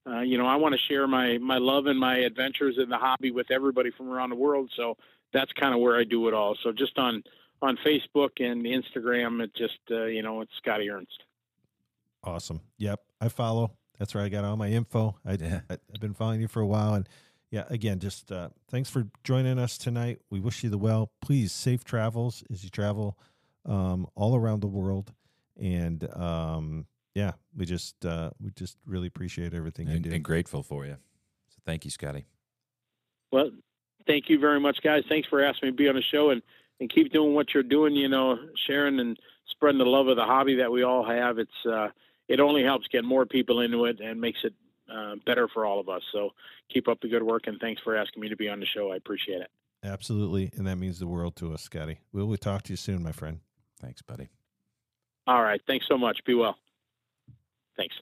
[0.07, 2.97] uh, you know i want to share my my love and my adventures in the
[2.97, 4.95] hobby with everybody from around the world so
[5.33, 7.23] that's kind of where i do it all so just on
[7.61, 11.23] on facebook and instagram it just uh, you know it's scotty ernst
[12.25, 12.61] Awesome.
[12.79, 13.71] Yep, I follow.
[13.99, 15.15] That's where I got all my info.
[15.25, 15.37] I,
[15.69, 17.07] I've been following you for a while, and
[17.51, 20.19] yeah, again, just uh, thanks for joining us tonight.
[20.29, 21.11] We wish you the well.
[21.21, 23.17] Please safe travels as you travel
[23.65, 25.13] um, all around the world,
[25.61, 30.11] and um, yeah, we just uh, we just really appreciate everything you And, do.
[30.11, 30.97] and grateful for you.
[31.49, 32.25] So thank you, Scotty.
[33.31, 33.49] well
[34.07, 36.43] thank you very much guys thanks for asking me to be on the show and
[36.79, 38.37] and keep doing what you're doing you know
[38.67, 41.87] sharing and spreading the love of the hobby that we all have it's uh
[42.27, 44.53] it only helps get more people into it and makes it
[44.95, 46.29] uh, better for all of us so
[46.71, 48.91] keep up the good work and thanks for asking me to be on the show
[48.91, 49.49] i appreciate it
[49.83, 51.99] Absolutely, and that means the world to us, Scotty.
[52.11, 53.41] We'll, we'll talk to you soon, my friend.
[53.79, 54.29] Thanks, buddy.
[55.27, 55.61] All right.
[55.67, 56.23] Thanks so much.
[56.25, 56.57] Be well.
[57.77, 57.95] Thanks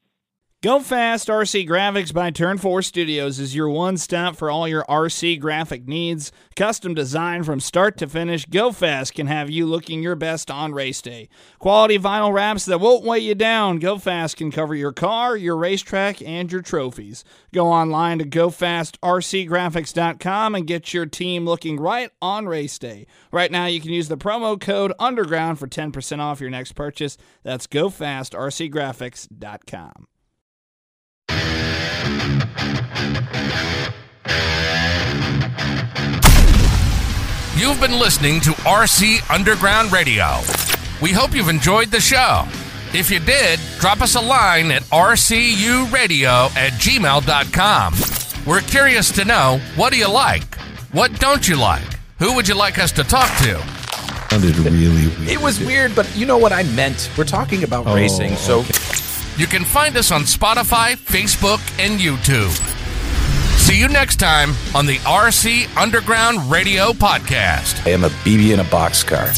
[0.64, 4.86] Go Fast RC Graphics by Turn 4 Studios is your one stop for all your
[4.86, 6.32] RC graphic needs.
[6.56, 10.72] Custom design from start to finish, Go Fast can have you looking your best on
[10.72, 11.28] race day.
[11.60, 13.80] Quality vinyl wraps that won't weigh you down.
[13.80, 17.26] Go Fast can cover your car, your racetrack, and your trophies.
[17.54, 23.06] Go online to GoFastRCGraphics.com and get your team looking right on race day.
[23.34, 27.18] Right now, you can use the promo code UNDERGROUND for 10% off your next purchase.
[27.44, 30.08] That's GoFastRCGraphics.com.
[37.56, 40.40] You've been listening to RC Underground Radio.
[41.02, 42.46] We hope you've enjoyed the show.
[42.94, 47.94] If you did, drop us a line at rcuradio at gmail.com.
[48.46, 50.56] We're curious to know what do you like?
[50.92, 51.84] What don't you like?
[52.20, 53.60] Who would you like us to talk to?
[54.30, 55.30] Sounded really weird.
[55.30, 57.10] It was weird, but you know what I meant.
[57.18, 58.74] We're talking about Oh, racing, so okay.
[59.38, 62.52] You can find us on Spotify, Facebook, and YouTube.
[63.58, 67.86] See you next time on the RC Underground Radio Podcast.
[67.88, 69.34] I am a BB in a boxcar.